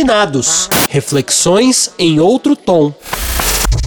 [0.00, 0.68] Desafinados.
[0.88, 2.92] Reflexões em outro tom.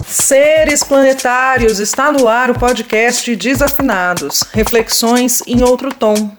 [0.06, 6.30] Seres planetários, está no ar o podcast Desafinados, reflexões em outro tom.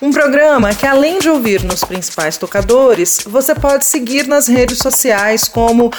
[0.00, 5.46] Um programa que, além de ouvir nos principais tocadores, você pode seguir nas redes sociais
[5.46, 5.90] como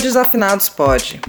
[0.00, 1.20] @desafinadospod.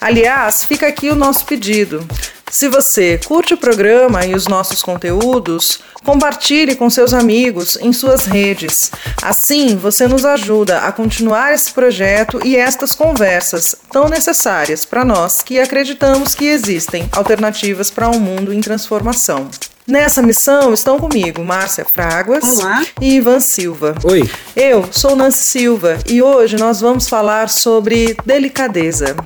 [0.00, 2.06] Aliás, fica aqui o nosso pedido.
[2.50, 8.24] Se você curte o programa e os nossos conteúdos, compartilhe com seus amigos em suas
[8.24, 8.90] redes.
[9.22, 15.42] Assim, você nos ajuda a continuar esse projeto e estas conversas tão necessárias para nós
[15.42, 19.48] que acreditamos que existem alternativas para um mundo em transformação.
[19.86, 22.84] Nessa missão estão comigo Márcia Fraguas Olá.
[23.00, 23.94] e Ivan Silva.
[24.04, 24.28] Oi.
[24.54, 29.16] Eu sou Nancy Silva e hoje nós vamos falar sobre delicadeza.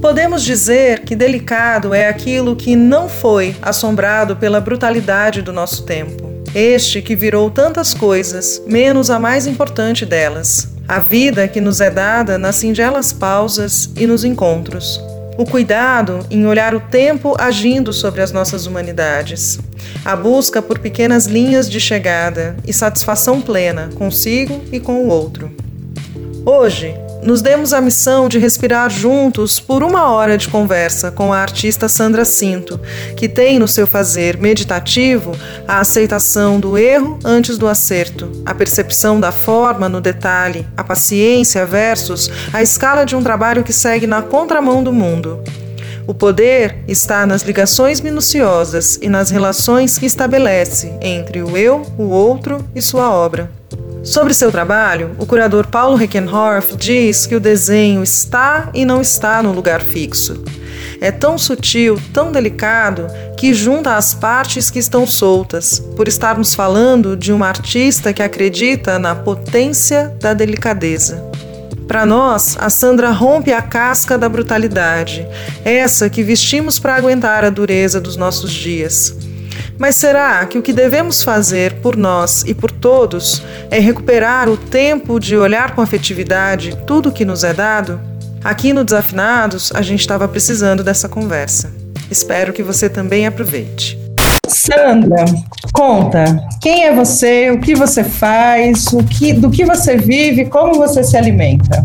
[0.00, 6.28] Podemos dizer que delicado é aquilo que não foi assombrado pela brutalidade do nosso tempo.
[6.54, 10.68] Este que virou tantas coisas, menos a mais importante delas.
[10.86, 15.00] A vida que nos é dada nas singelas pausas e nos encontros.
[15.36, 19.58] O cuidado em olhar o tempo agindo sobre as nossas humanidades.
[20.04, 25.50] A busca por pequenas linhas de chegada e satisfação plena consigo e com o outro.
[26.46, 26.94] Hoje,
[27.28, 31.86] nos demos a missão de respirar juntos por uma hora de conversa com a artista
[31.86, 32.80] Sandra Cinto,
[33.18, 39.20] que tem no seu fazer meditativo a aceitação do erro antes do acerto, a percepção
[39.20, 44.22] da forma no detalhe, a paciência versus a escala de um trabalho que segue na
[44.22, 45.44] contramão do mundo.
[46.06, 52.04] O poder está nas ligações minuciosas e nas relações que estabelece entre o eu, o
[52.04, 53.57] outro e sua obra.
[54.02, 59.42] Sobre seu trabalho, o curador Paulo Reckenhorf diz que o desenho está e não está
[59.42, 60.42] no lugar fixo.
[61.00, 67.16] É tão sutil, tão delicado, que junta as partes que estão soltas, por estarmos falando
[67.16, 71.24] de uma artista que acredita na potência da delicadeza.
[71.86, 75.26] Para nós, a Sandra rompe a casca da brutalidade,
[75.64, 79.14] essa que vestimos para aguentar a dureza dos nossos dias.
[79.78, 84.56] Mas será que o que devemos fazer por nós e por todos é recuperar o
[84.56, 88.00] tempo de olhar com afetividade tudo o que nos é dado?
[88.42, 91.72] Aqui no Desafinados, a gente estava precisando dessa conversa.
[92.10, 93.98] Espero que você também aproveite.
[94.46, 95.24] Sandra,
[95.72, 96.24] conta,
[96.60, 101.02] quem é você, o que você faz, o que, do que você vive, como você
[101.02, 101.82] se alimenta?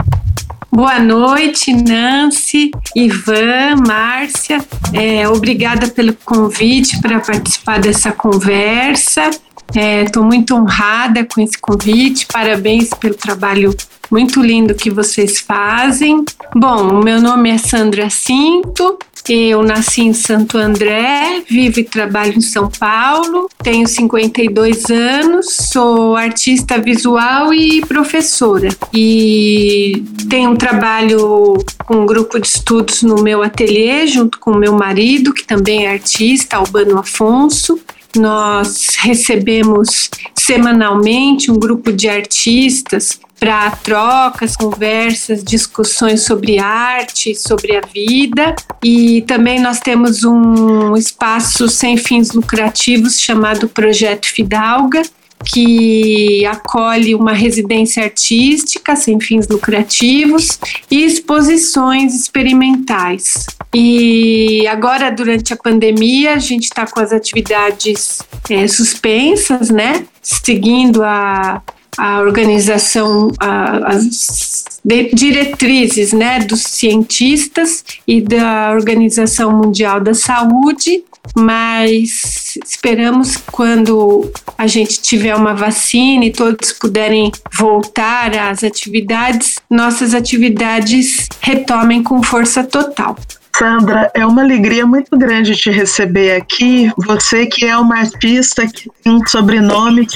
[0.76, 4.58] Boa noite, Nancy, Ivan, Márcia.
[4.92, 9.30] É, obrigada pelo convite para participar dessa conversa.
[9.70, 12.28] Estou é, muito honrada com esse convite.
[12.32, 13.76] Parabéns pelo trabalho
[14.12, 16.24] muito lindo que vocês fazem.
[16.56, 22.42] Bom, meu nome é Sandra Cinto, eu nasci em Santo André, vivo e trabalho em
[22.42, 28.70] São Paulo, tenho 52 anos, sou artista visual e professora.
[28.94, 34.74] E tenho um trabalho com um grupo de estudos no meu ateliê, junto com meu
[34.74, 37.80] marido, que também é artista, Albano Afonso.
[38.16, 47.82] Nós recebemos semanalmente um grupo de artistas para trocas, conversas, discussões sobre arte, sobre a
[47.82, 48.56] vida.
[48.82, 55.02] E também nós temos um espaço sem fins lucrativos chamado Projeto Fidalga,
[55.46, 60.60] que acolhe uma residência artística sem fins lucrativos
[60.90, 63.46] e exposições experimentais.
[63.74, 70.06] E agora, durante a pandemia, a gente está com as atividades é, suspensas, né?
[70.22, 71.62] Seguindo a
[71.98, 74.82] a organização, a, as
[75.14, 81.04] diretrizes né, dos cientistas e da Organização Mundial da Saúde,
[81.36, 90.14] mas esperamos quando a gente tiver uma vacina e todos puderem voltar às atividades, nossas
[90.14, 93.16] atividades retomem com força total.
[93.56, 96.92] Sandra, é uma alegria muito grande te receber aqui.
[97.06, 100.08] Você que é uma artista que tem um sobrenome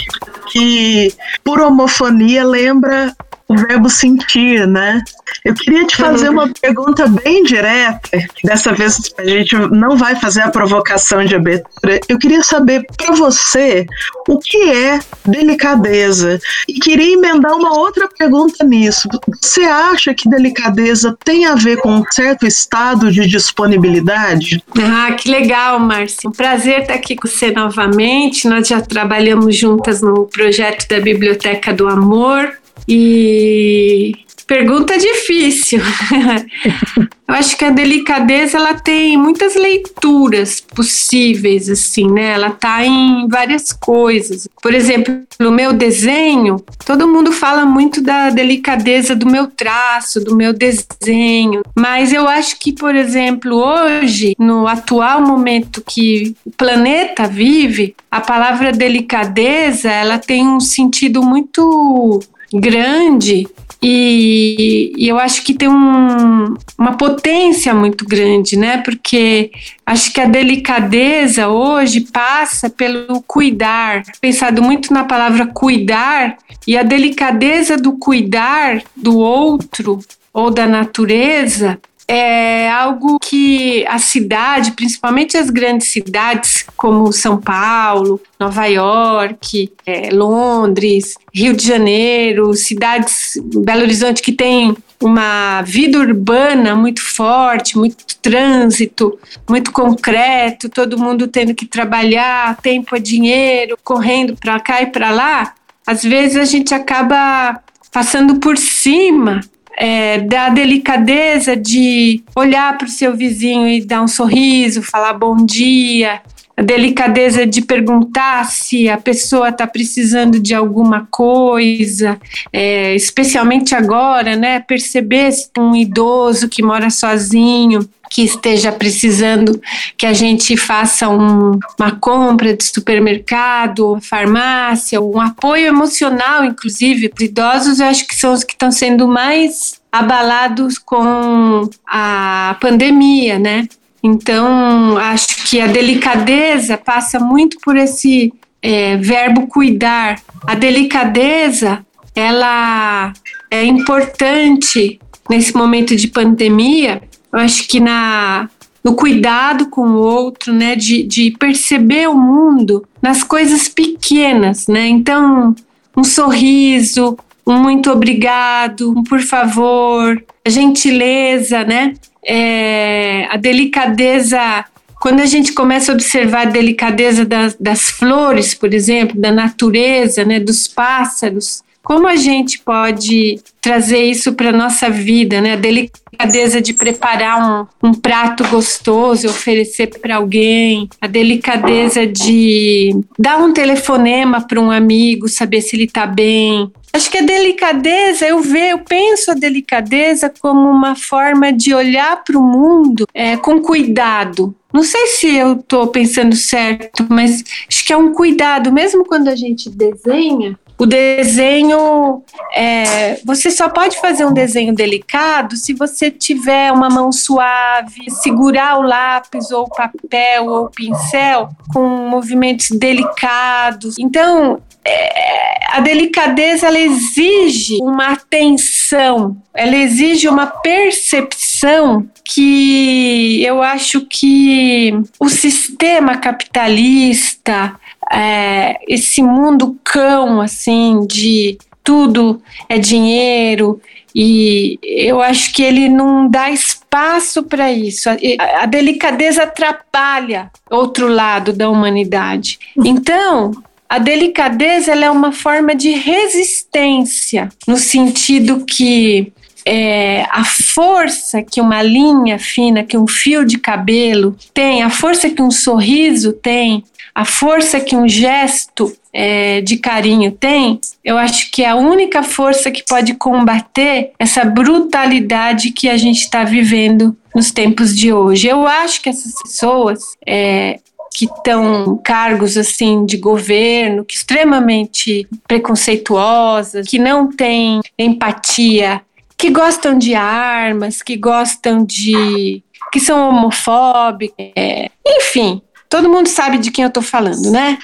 [0.51, 1.13] que,
[1.43, 3.15] por homofonia lembra
[3.47, 5.01] o verbo sentir, né?
[5.43, 8.09] Eu queria te fazer uma pergunta bem direta.
[8.43, 11.99] Dessa vez a gente não vai fazer a provocação de abertura.
[12.09, 13.85] Eu queria saber para você
[14.27, 16.39] o que é delicadeza.
[16.67, 19.07] E queria emendar uma outra pergunta nisso.
[19.41, 24.61] Você acha que delicadeza tem a ver com um certo estado de disponibilidade?
[24.77, 26.29] Ah, que legal, Márcia.
[26.29, 28.47] Um prazer estar aqui com você novamente.
[28.47, 32.51] Nós já trabalhamos juntas no projeto da Biblioteca do Amor.
[32.87, 34.13] E
[34.47, 35.81] Pergunta difícil.
[37.27, 42.31] Eu acho que a delicadeza ela tem muitas leituras possíveis, assim, né?
[42.31, 44.47] Ela tá em várias coisas.
[44.63, 50.33] Por exemplo, no meu desenho, todo mundo fala muito da delicadeza do meu traço, do
[50.33, 57.27] meu desenho, mas eu acho que, por exemplo, hoje, no atual momento que o planeta
[57.27, 62.21] vive, a palavra delicadeza, ela tem um sentido muito
[62.53, 63.47] grande
[63.81, 68.77] e, e, eu acho que tem um, uma potência muito grande, né?
[68.77, 69.51] Porque
[69.85, 76.83] acho que a delicadeza hoje passa pelo cuidar, pensado muito na palavra cuidar, e a
[76.83, 79.99] delicadeza do cuidar do outro
[80.33, 88.21] ou da natureza é algo que a cidade, principalmente as grandes cidades como São Paulo,
[88.39, 96.75] Nova York, é, Londres, Rio de Janeiro, cidades, Belo Horizonte que tem uma vida urbana
[96.75, 104.35] muito forte, muito trânsito, muito concreto, todo mundo tendo que trabalhar, tempo é dinheiro, correndo
[104.35, 105.53] para cá e para lá,
[105.85, 107.61] às vezes a gente acaba
[107.91, 109.41] passando por cima
[109.77, 115.45] é, da delicadeza de olhar para o seu vizinho e dar um sorriso, falar bom
[115.45, 116.19] dia,
[116.57, 122.19] a delicadeza de perguntar se a pessoa está precisando de alguma coisa,
[122.51, 124.59] é, especialmente agora, né?
[124.61, 129.59] Perceber se um idoso que mora sozinho que esteja precisando
[129.97, 137.25] que a gente faça um, uma compra de supermercado, farmácia, um apoio emocional, inclusive, para
[137.25, 143.67] idosos, eu acho que são os que estão sendo mais abalados com a pandemia, né?
[144.03, 150.21] Então, acho que a delicadeza passa muito por esse é, verbo cuidar.
[150.45, 153.11] A delicadeza, ela
[153.49, 154.99] é importante
[155.29, 157.01] nesse momento de pandemia.
[157.31, 158.49] Eu acho que na
[158.83, 164.87] no cuidado com o outro, né, de, de perceber o mundo nas coisas pequenas, né?
[164.87, 165.53] Então,
[165.95, 171.95] um sorriso, um muito obrigado, um por favor, a gentileza, né?
[172.25, 174.63] É, a delicadeza.
[175.01, 180.23] Quando a gente começa a observar a delicadeza das, das flores, por exemplo, da natureza,
[180.23, 185.53] né, dos pássaros, como a gente pode trazer isso para nossa vida, né?
[185.53, 193.37] A delicadeza de preparar um, um prato gostoso, oferecer para alguém, a delicadeza de dar
[193.37, 198.41] um telefonema para um amigo, saber se ele está bem, Acho que a delicadeza, eu
[198.41, 203.61] vejo, eu penso a delicadeza como uma forma de olhar para o mundo é, com
[203.61, 204.55] cuidado.
[204.73, 209.27] Não sei se eu estou pensando certo, mas acho que é um cuidado, mesmo quando
[209.27, 216.11] a gente desenha, o desenho, é, você só pode fazer um desenho delicado se você
[216.11, 222.69] tiver uma mão suave, segurar o lápis ou o papel ou o pincel com movimentos
[222.69, 223.95] delicados.
[223.97, 234.01] Então, é, a delicadeza ela exige uma atenção, ela exige uma percepção que eu acho
[234.01, 237.75] que o sistema capitalista
[238.11, 243.81] é, esse mundo cão, assim, de tudo é dinheiro,
[244.13, 248.09] e eu acho que ele não dá espaço para isso.
[248.09, 252.57] A, delicadeza atrapalha outro lado da humanidade.
[252.83, 253.51] Então,
[253.89, 259.31] a delicadeza é uma forma de resistência, no sentido que
[259.65, 265.29] é, a força que uma linha fina, que um fio de cabelo tem, a força
[265.29, 271.51] que um sorriso tem, a força que um gesto é, de carinho tem, eu acho
[271.51, 277.17] que é a única força que pode combater essa brutalidade que a gente está vivendo
[277.35, 278.47] nos tempos de hoje.
[278.47, 280.79] Eu acho que essas pessoas é,
[281.13, 289.01] que estão cargos assim de governo, que extremamente preconceituosas, que não têm empatia,
[289.37, 296.57] que gostam de armas, que gostam de que são homofóbicos, é, enfim, Todo mundo sabe
[296.57, 297.77] de quem eu estou falando, né?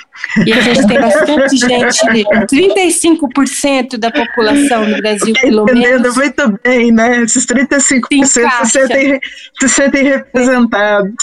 [0.46, 2.06] E a gente tem bastante gente,
[2.48, 6.16] 35% da população do Brasil, pelo Entendendo menos.
[6.18, 7.22] muito bem, né?
[7.22, 9.20] Esses 35% se, se, sentem,
[9.58, 11.14] se sentem representados.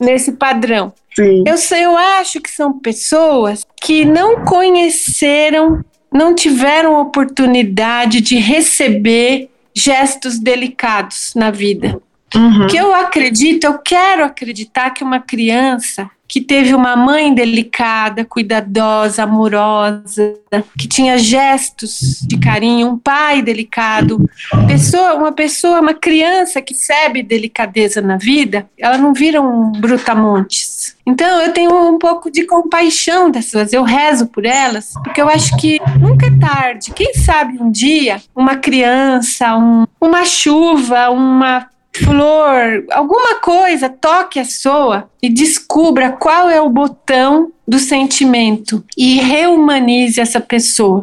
[0.00, 0.92] Nesse padrão.
[1.16, 1.44] Sim.
[1.46, 5.82] Eu, sei, eu acho que são pessoas que não conheceram,
[6.12, 11.98] não tiveram oportunidade de receber gestos delicados na vida.
[12.34, 12.66] Uhum.
[12.66, 19.22] Que eu acredito, eu quero acreditar que uma criança que teve uma mãe delicada, cuidadosa,
[19.22, 20.34] amorosa,
[20.76, 24.28] que tinha gestos de carinho, um pai delicado,
[24.66, 30.75] pessoa, uma pessoa, uma criança que recebe delicadeza na vida, ela não vira um brutamontes.
[31.06, 35.56] Então eu tenho um pouco de compaixão dessas, eu rezo por elas, porque eu acho
[35.56, 36.92] que nunca é tarde.
[36.92, 41.68] Quem sabe um dia uma criança, um, uma chuva, uma
[42.04, 49.16] flor, alguma coisa toque a soa e descubra qual é o botão do sentimento e
[49.16, 51.02] reumanize essa pessoa.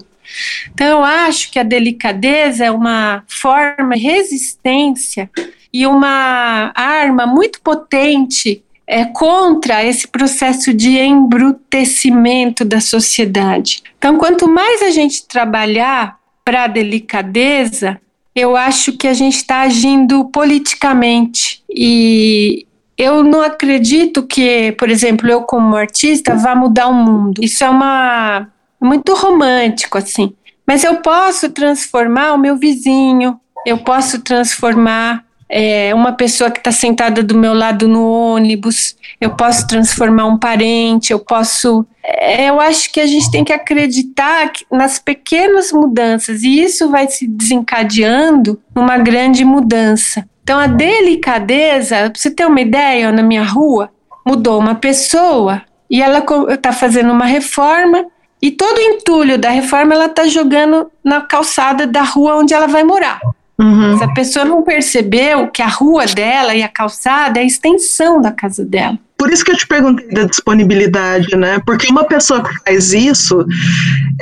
[0.74, 5.29] Então, eu acho que a delicadeza é uma forma de resistência
[5.72, 13.84] e uma arma muito potente é, contra esse processo de embrutecimento da sociedade.
[13.98, 18.00] Então, quanto mais a gente trabalhar para a delicadeza,
[18.36, 22.66] eu acho que a gente está agindo politicamente e
[22.98, 27.44] eu não acredito que, por exemplo, eu como artista vá mudar o mundo.
[27.44, 28.48] Isso é uma
[28.82, 30.34] muito romântico assim.
[30.68, 36.72] Mas eu posso transformar o meu vizinho, eu posso transformar é, uma pessoa que está
[36.72, 41.86] sentada do meu lado no ônibus, eu posso transformar um parente, eu posso.
[42.03, 47.07] É, eu acho que a gente tem que acreditar nas pequenas mudanças e isso vai
[47.07, 50.27] se desencadeando numa grande mudança.
[50.41, 53.91] Então, a delicadeza, para você ter uma ideia, na minha rua,
[54.25, 58.07] mudou uma pessoa e ela está fazendo uma reforma
[58.41, 62.65] e todo o entulho da reforma ela está jogando na calçada da rua onde ela
[62.65, 63.22] vai morar.
[63.60, 63.98] Uhum.
[63.98, 68.22] Se a pessoa não percebeu que a rua dela e a calçada é a extensão
[68.22, 68.98] da casa dela.
[69.17, 71.62] Por isso que eu te perguntei da disponibilidade, né?
[71.65, 73.45] Porque uma pessoa que faz isso,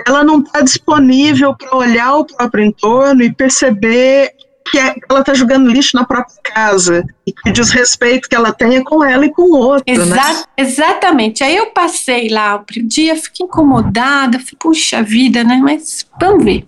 [0.05, 4.31] ela não está disponível para olhar o próprio entorno e perceber
[4.69, 8.53] que é, ela está jogando lixo na própria casa e que o desrespeito que ela
[8.53, 10.03] tem é com ela e com o outro, né?
[10.03, 10.43] Exa né?
[10.57, 11.43] Exatamente.
[11.43, 15.59] Aí eu passei lá o dia, fiquei incomodada, falei, puxa vida, né?
[15.61, 16.67] Mas vamos ver.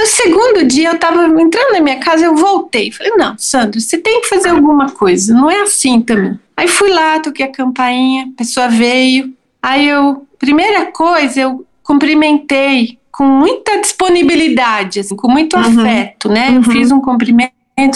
[0.00, 2.90] No segundo dia, eu estava entrando na minha casa, eu voltei.
[2.90, 6.40] Falei, não, Sandro, você tem que fazer alguma coisa, não é assim também.
[6.56, 9.34] Aí fui lá, toquei a campainha, a pessoa veio.
[9.62, 15.80] Aí eu, primeira coisa, eu cumprimentei com muita disponibilidade, assim, com muito uhum.
[15.80, 16.48] afeto, né?
[16.48, 16.56] Uhum.
[16.56, 17.52] Eu fiz um cumprimento,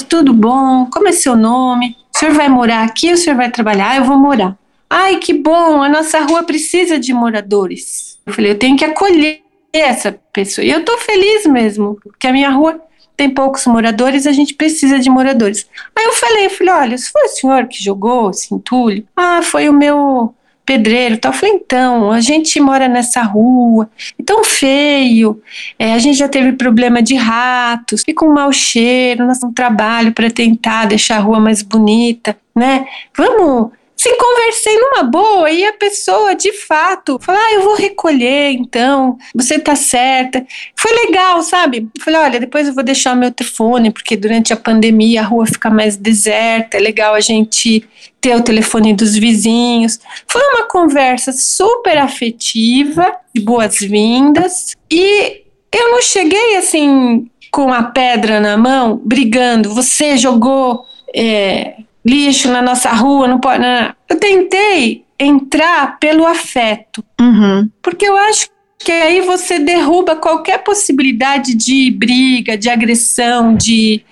[0.07, 1.97] tudo bom, como é seu nome?
[2.15, 3.93] O senhor vai morar aqui ou o senhor vai trabalhar?
[3.93, 4.55] Ah, eu vou morar.
[4.91, 8.19] Ai, que bom, a nossa rua precisa de moradores.
[8.27, 9.44] Eu falei, eu tenho que acolher
[9.81, 10.65] essa pessoa.
[10.65, 12.81] E eu tô feliz mesmo, porque a minha rua
[13.17, 15.69] tem poucos moradores, a gente precisa de moradores.
[15.97, 19.69] Aí eu falei, falei, olha, se foi o senhor que jogou esse entulho, ah, foi
[19.69, 20.35] o meu
[20.67, 21.33] pedreiro tal.
[21.33, 23.89] Eu falei, então, a gente mora nessa rua,
[24.19, 25.41] é tão feio,
[25.79, 30.13] é, a gente já teve problema de ratos, fica um mau cheiro, nós um trabalho
[30.13, 32.87] para tentar deixar a rua mais bonita, né?
[33.17, 33.73] Vamos
[34.05, 39.17] Sim, conversei numa boa e a pessoa de fato falou: Ah, eu vou recolher então,
[39.35, 40.47] você tá certa.
[40.77, 41.89] Foi legal, sabe?
[42.01, 45.47] falei: Olha, depois eu vou deixar o meu telefone, porque durante a pandemia a rua
[45.47, 47.83] fica mais deserta, é legal a gente
[48.21, 49.99] ter o telefone dos vizinhos.
[50.29, 58.39] Foi uma conversa super afetiva, de boas-vindas, e eu não cheguei assim com a pedra
[58.39, 59.73] na mão, brigando.
[59.73, 60.85] Você jogou.
[61.17, 63.61] É, lixo na nossa rua, não pode.
[63.61, 63.95] Não.
[64.09, 67.69] Eu tentei entrar pelo afeto, uhum.
[67.83, 74.05] porque eu acho que aí você derruba qualquer possibilidade de briga, de agressão, de.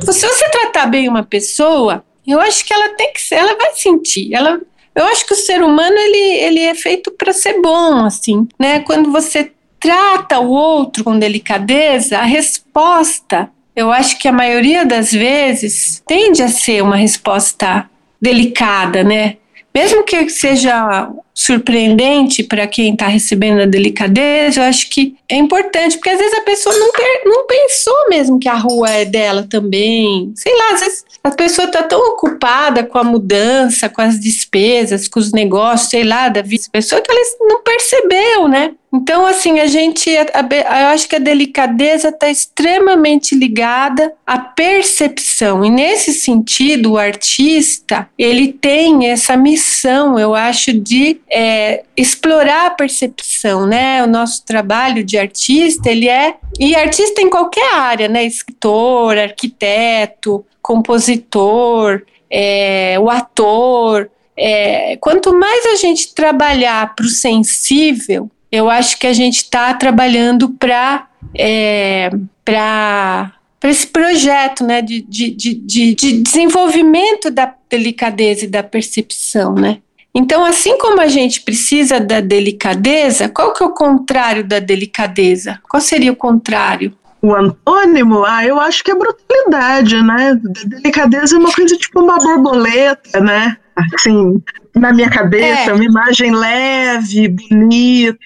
[0.00, 3.72] Se você tratar bem uma pessoa, eu acho que ela tem que ser, ela vai
[3.74, 4.60] sentir, ela.
[4.94, 8.80] Eu acho que o ser humano ele, ele é feito para ser bom, assim, né?
[8.80, 15.12] Quando você trata o outro com delicadeza, a resposta eu acho que a maioria das
[15.12, 17.88] vezes tende a ser uma resposta
[18.20, 19.36] delicada, né?
[19.72, 21.08] Mesmo que seja
[21.38, 26.36] surpreendente para quem está recebendo a delicadeza, eu acho que é importante, porque às vezes
[26.36, 26.90] a pessoa não,
[27.26, 30.32] não pensou mesmo que a rua é dela também.
[30.34, 35.06] Sei lá, às vezes a pessoa está tão ocupada com a mudança, com as despesas,
[35.06, 38.72] com os negócios, sei lá, da vida da pessoa, que ela não percebeu, né?
[38.92, 44.38] Então, assim, a gente, a, a, eu acho que a delicadeza está extremamente ligada à
[44.38, 45.62] percepção.
[45.62, 52.70] E nesse sentido, o artista, ele tem essa missão, eu acho, de é, explorar a
[52.70, 54.02] percepção, né?
[54.02, 58.24] O nosso trabalho de artista, ele é, e artista em qualquer área, né?
[58.24, 64.10] Escritor, arquiteto, compositor, é, o ator.
[64.36, 69.74] É, quanto mais a gente trabalhar para o sensível, eu acho que a gente está
[69.74, 72.10] trabalhando para é,
[72.44, 73.32] para
[73.64, 75.54] esse projeto né, de, de, de,
[75.94, 79.54] de, desenvolvimento da delicadeza e da percepção.
[79.54, 79.78] Né?
[80.18, 85.60] Então, assim como a gente precisa da delicadeza, qual que é o contrário da delicadeza?
[85.68, 86.92] Qual seria o contrário?
[87.22, 90.36] O antônimo, ah, eu acho que é brutalidade, né?
[90.66, 93.58] Delicadeza é uma coisa tipo uma borboleta, né?
[93.94, 94.42] Assim,
[94.78, 95.72] na minha cabeça, é.
[95.72, 98.18] uma imagem leve, bonita,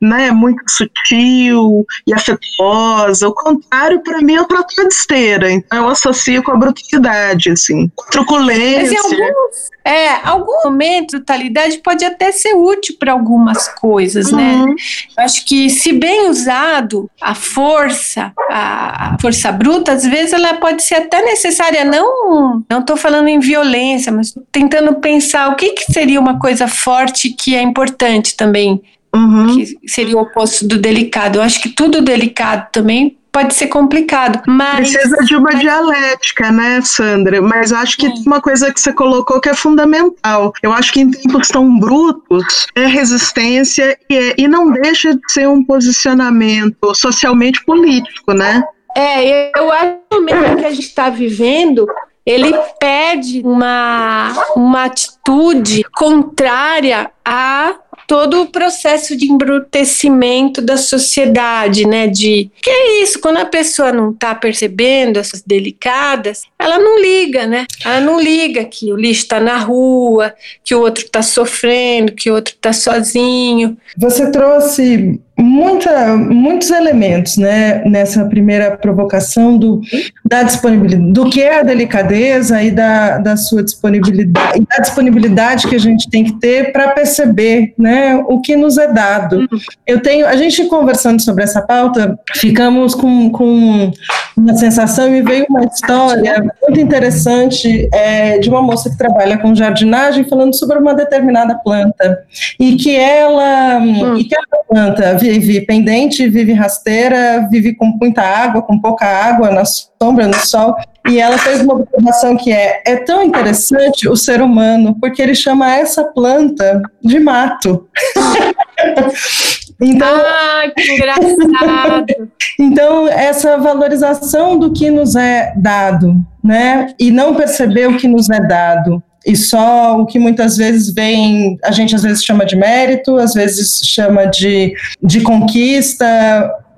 [0.00, 3.28] né, muito sutil e afetuosa.
[3.28, 5.50] O contrário, para mim, é o trator de esteira.
[5.50, 8.98] Então, eu associo com a brutalidade, assim, truculência.
[9.02, 14.54] Mas em alguns, é, algum momento, brutalidade pode até ser útil para algumas coisas, né?
[14.54, 14.66] uhum.
[14.66, 14.74] né?
[15.18, 20.82] Eu acho que, se bem usado, a força, a força bruta, às vezes ela pode
[20.82, 21.84] ser até necessária.
[21.84, 26.68] Não, não estou falando em violência, mas tentando pensar o que, que seria uma coisa
[26.68, 28.82] forte que é importante também,
[29.14, 29.46] uhum.
[29.54, 31.36] que seria o oposto do delicado.
[31.36, 34.90] Eu acho que tudo delicado também pode ser complicado, mas...
[34.90, 37.40] Precisa de uma dialética, né, Sandra?
[37.40, 40.52] Mas acho que tem uma coisa que você colocou que é fundamental.
[40.62, 45.20] Eu acho que em tempos tão brutos, é resistência e, é, e não deixa de
[45.32, 48.62] ser um posicionamento socialmente político, né?
[48.96, 51.86] É, eu acho mesmo que a gente está vivendo
[52.24, 57.76] ele pede uma, uma atitude contrária a
[58.10, 62.08] todo o processo de embrutecimento da sociedade, né?
[62.08, 67.46] De que é isso, quando a pessoa não está percebendo essas delicadas, ela não liga,
[67.46, 67.66] né?
[67.84, 70.34] Ela não liga que o lixo está na rua,
[70.64, 73.76] que o outro está sofrendo, que o outro está sozinho.
[73.96, 79.80] Você trouxe muita, muitos elementos né, nessa primeira provocação do,
[80.24, 85.66] da disponibilidade, do que é a delicadeza e da, da sua disponibilidade, e da disponibilidade
[85.66, 89.46] que a gente tem que ter para perceber né, o que nos é dado.
[89.86, 93.90] Eu tenho, a gente conversando sobre essa pauta, ficamos com, com
[94.36, 99.54] uma sensação e veio uma história muito interessante é, de uma moça que trabalha com
[99.54, 102.24] jardinagem falando sobre uma determinada planta
[102.58, 104.16] e que ela, hum.
[104.16, 104.34] e que
[104.70, 110.34] planta vive pendente, vive rasteira, vive com muita água, com pouca água, na sombra, no
[110.34, 110.74] sol.
[111.08, 115.34] E ela fez uma observação que é: é tão interessante o ser humano, porque ele
[115.34, 117.88] chama essa planta de mato.
[119.82, 122.28] Então, ah, que engraçado!
[122.60, 126.14] então, essa valorização do que nos é dado,
[126.44, 126.88] né?
[126.98, 131.58] E não perceber o que nos é dado e só o que muitas vezes vem,
[131.62, 136.06] a gente às vezes chama de mérito, às vezes chama de, de conquista,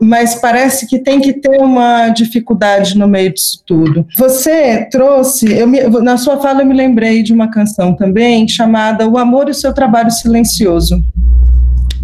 [0.00, 4.04] mas parece que tem que ter uma dificuldade no meio disso tudo.
[4.18, 9.08] Você trouxe, eu me, na sua fala eu me lembrei de uma canção também chamada
[9.08, 11.00] O Amor e o Seu Trabalho Silencioso.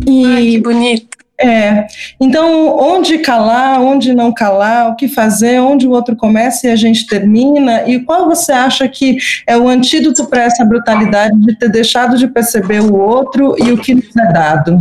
[0.06, 1.07] E, Ai, que bonito.
[1.40, 1.86] É.
[2.20, 6.76] Então, onde calar, onde não calar, o que fazer, onde o outro começa e a
[6.76, 11.70] gente termina, e qual você acha que é o antídoto para essa brutalidade de ter
[11.70, 14.78] deixado de perceber o outro e o que nos é dado?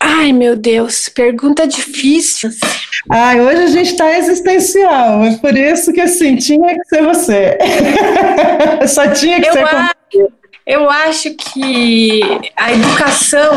[0.00, 2.50] Ai, meu Deus, pergunta difícil.
[3.08, 7.58] Ai, hoje a gente está existencial, é por isso que assim, tinha que ser você.
[8.88, 10.32] Só tinha que eu ser acho,
[10.66, 12.20] Eu acho que
[12.56, 13.52] a educação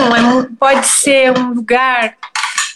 [0.59, 2.15] pode ser um lugar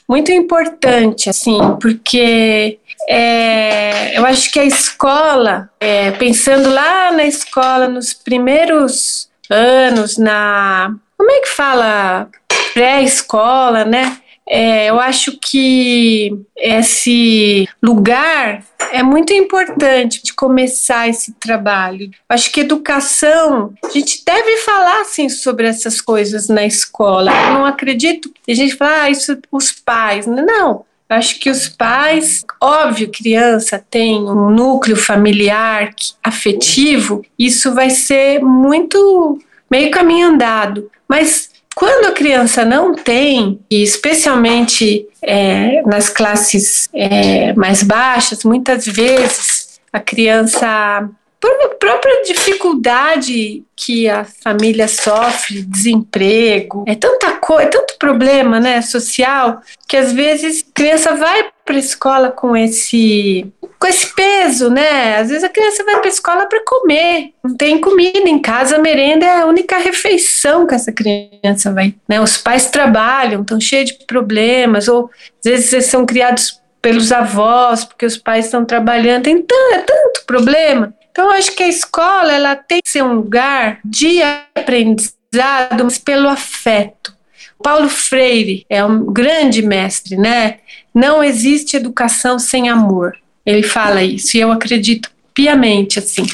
[0.08, 7.88] muito importante, assim, porque é, eu acho que a escola, é, pensando lá na escola,
[7.88, 10.94] nos primeiros anos, na.
[11.18, 12.30] Como é que fala?
[12.74, 14.18] Pré-escola, né?
[14.50, 22.10] É, eu acho que esse lugar é muito importante de começar esse trabalho.
[22.30, 27.32] Acho que educação, a gente deve falar assim sobre essas coisas na escola.
[27.32, 30.26] Eu não acredito que a gente fala, ah, isso os pais.
[30.26, 38.42] Não, Acho que os pais, óbvio, criança tem um núcleo familiar afetivo, isso vai ser
[38.42, 39.40] muito
[39.72, 40.92] meio caminho andado.
[41.08, 48.88] Mas quando a criança não tem, e especialmente é, nas classes é, mais baixas, muitas
[48.88, 51.08] vezes a criança
[51.40, 58.82] por própria dificuldade que a família sofre, desemprego, é tanta coisa, é tanto problema, né,
[58.82, 63.46] social, que às vezes a criança vai para a escola com esse
[63.80, 65.18] com esse peso, né?
[65.18, 68.76] Às vezes a criança vai para a escola para comer, não tem comida em casa,
[68.76, 72.20] a merenda é a única refeição que essa criança vai, né?
[72.20, 75.10] Os pais trabalham, estão cheios de problemas, ou
[75.44, 80.26] às vezes eles são criados pelos avós, porque os pais estão trabalhando, tem é tanto
[80.26, 80.94] problema.
[81.12, 86.30] Então, acho que a escola ela tem que ser um lugar de aprendizado, mas pelo
[86.30, 87.16] afeto.
[87.62, 90.60] Paulo Freire é um grande mestre, né?
[90.94, 93.18] Não existe educação sem amor.
[93.48, 96.26] Ele fala isso e eu acredito piamente assim.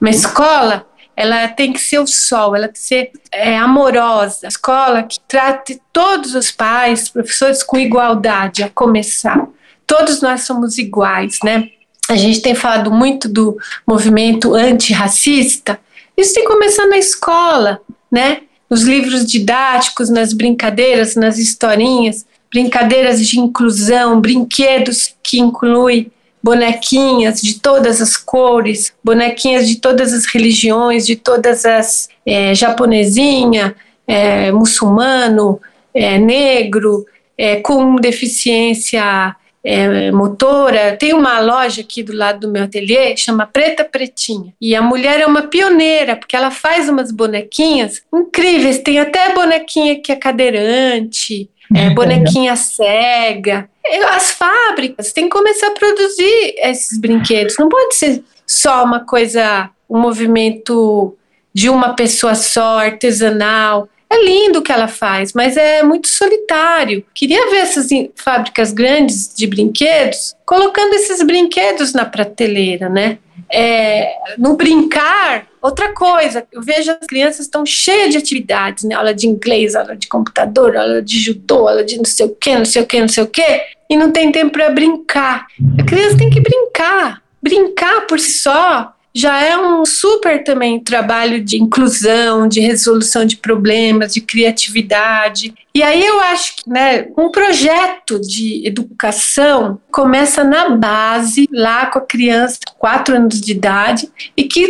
[0.00, 4.48] Uma escola ela tem que ser o sol, ela tem que ser é, amorosa.
[4.48, 9.46] Escola que trate todos os pais, professores com igualdade, a começar.
[9.86, 11.68] Todos nós somos iguais, né?
[12.08, 15.78] A gente tem falado muito do movimento antirracista.
[16.16, 18.40] Isso tem que começar na escola, né?
[18.68, 26.10] Nos livros didáticos, nas brincadeiras, nas historinhas, brincadeiras de inclusão, brinquedos que incluem
[26.44, 33.74] bonequinhas de todas as cores, bonequinhas de todas as religiões, de todas as é, japonesinha,
[34.06, 35.58] é, muçulmano,
[35.94, 37.06] é, negro,
[37.38, 40.94] é, com deficiência é, motora.
[40.98, 44.52] Tem uma loja aqui do lado do meu ateliê, chama Preta Pretinha.
[44.60, 48.80] E a mulher é uma pioneira, porque ela faz umas bonequinhas incríveis.
[48.80, 53.68] Tem até bonequinha que é cadeirante, é, bonequinha cega.
[54.10, 57.56] As fábricas têm que começar a produzir esses brinquedos.
[57.58, 61.16] Não pode ser só uma coisa, um movimento
[61.52, 63.88] de uma pessoa só, artesanal.
[64.14, 67.04] É lindo o que ela faz, mas é muito solitário.
[67.12, 73.18] Queria ver essas fábricas grandes de brinquedos colocando esses brinquedos na prateleira, né?
[73.52, 78.94] É, no brincar, outra coisa, eu vejo as crianças estão cheias de atividades, né?
[78.94, 82.56] Aula de inglês, aula de computador, aula de judô, aula de não sei o que,
[82.56, 85.46] não sei o que, não sei o que, e não tem tempo para brincar.
[85.80, 87.20] A criança tem que brincar.
[87.42, 93.36] Brincar por si só já é um super também trabalho de inclusão, de resolução de
[93.36, 95.54] problemas, de criatividade.
[95.72, 102.00] E aí eu acho que né, um projeto de educação começa na base, lá com
[102.00, 104.68] a criança, quatro anos de idade, e que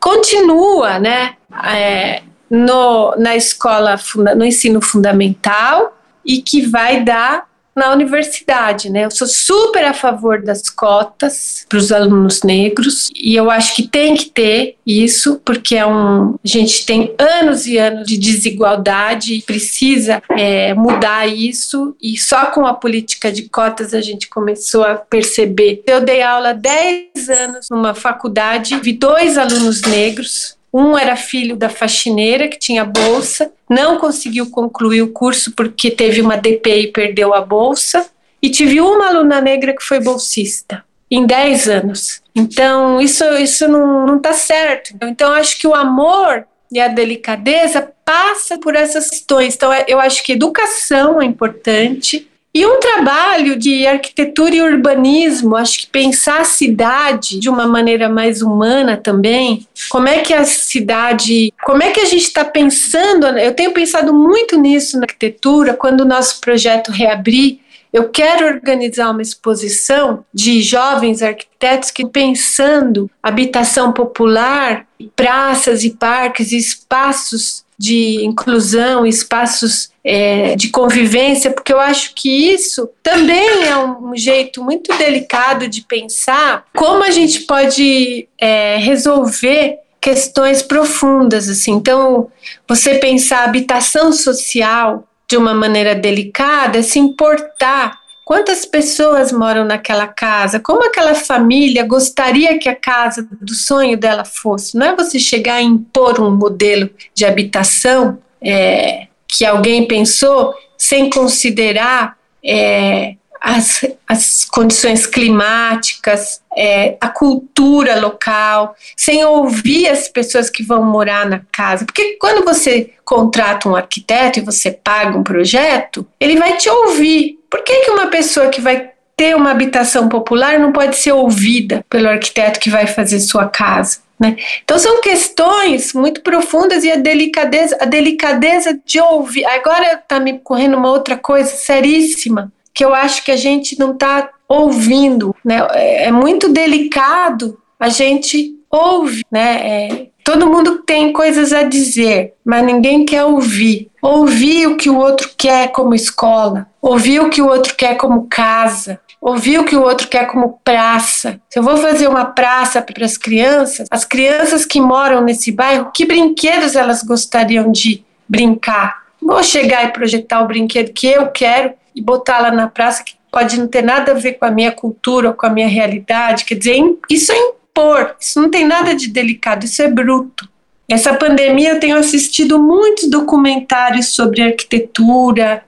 [0.00, 4.00] continua né, é, no, na escola,
[4.34, 5.94] no ensino fundamental,
[6.24, 9.04] e que vai dar na universidade, né?
[9.04, 13.88] Eu sou super a favor das cotas para os alunos negros e eu acho que
[13.88, 19.34] tem que ter isso porque é um a gente tem anos e anos de desigualdade
[19.34, 24.84] e precisa é, mudar isso e só com a política de cotas a gente começou
[24.84, 25.82] a perceber.
[25.86, 31.68] Eu dei aula 10 anos numa faculdade, vi dois alunos negros um era filho da
[31.68, 37.32] faxineira que tinha bolsa, não conseguiu concluir o curso porque teve uma DP e perdeu
[37.32, 38.04] a bolsa.
[38.42, 42.20] E tive uma aluna negra que foi bolsista em 10 anos.
[42.34, 44.94] Então, isso, isso não está certo.
[45.00, 49.54] Então, acho que o amor e a delicadeza passa por essas questões.
[49.54, 55.80] Então, eu acho que educação é importante, e um trabalho de arquitetura e urbanismo, acho
[55.80, 59.66] que pensar a cidade de uma maneira mais humana também.
[59.90, 63.26] Como é que a cidade, como é que a gente está pensando?
[63.26, 67.58] Eu tenho pensado muito nisso na arquitetura, quando o nosso projeto reabrir.
[67.92, 74.86] Eu quero organizar uma exposição de jovens arquitetos que pensando habitação popular,
[75.16, 82.88] praças e parques, espaços de inclusão, espaços é, de convivência, porque eu acho que isso
[83.02, 90.62] também é um jeito muito delicado de pensar como a gente pode é, resolver questões
[90.62, 91.72] profundas assim.
[91.72, 92.28] Então,
[92.68, 100.58] você pensar habitação social de uma maneira delicada, se importar Quantas pessoas moram naquela casa?
[100.58, 104.76] Como aquela família gostaria que a casa do sonho dela fosse?
[104.76, 111.10] Não é você chegar a impor um modelo de habitação é, que alguém pensou sem
[111.10, 120.62] considerar é, as, as condições climáticas, é, a cultura local, sem ouvir as pessoas que
[120.62, 121.84] vão morar na casa.
[121.84, 127.38] Porque quando você contrata um arquiteto e você paga um projeto, ele vai te ouvir.
[127.54, 131.86] Por que, que uma pessoa que vai ter uma habitação popular não pode ser ouvida
[131.88, 133.98] pelo arquiteto que vai fazer sua casa?
[134.18, 134.34] Né?
[134.64, 139.44] Então são questões muito profundas e a delicadeza, a delicadeza de ouvir.
[139.44, 143.92] Agora está me correndo uma outra coisa seríssima que eu acho que a gente não
[143.92, 145.64] está ouvindo, né?
[145.74, 149.88] É, é muito delicado a gente ouve, né?
[149.88, 153.90] É, todo mundo tem coisas a dizer, mas ninguém quer ouvir.
[154.02, 158.26] Ouvir o que o outro quer como escola, ouvir o que o outro quer como
[158.26, 161.40] casa, ouvir o que o outro quer como praça.
[161.48, 165.90] Se eu vou fazer uma praça para as crianças, as crianças que moram nesse bairro,
[165.94, 169.04] que brinquedos elas gostariam de brincar?
[169.22, 173.14] Vou chegar e projetar o brinquedo que eu quero e botar lá na praça que
[173.32, 176.44] pode não ter nada a ver com a minha cultura ou com a minha realidade.
[176.44, 180.48] Quer dizer, isso é impor, isso não tem nada de delicado, isso é bruto.
[180.88, 185.64] Essa pandemia eu tenho assistido muitos documentários sobre arquitetura,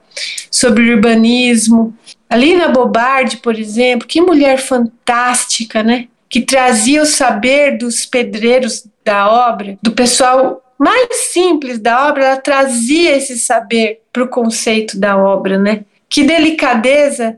[0.49, 1.97] sobre urbanismo,
[2.29, 6.07] Ali na Bobardi, por exemplo, que mulher fantástica, né?
[6.29, 12.37] Que trazia o saber dos pedreiros da obra, do pessoal mais simples da obra, ela
[12.37, 15.85] trazia esse saber para o conceito da obra, né?
[16.09, 17.37] Que delicadeza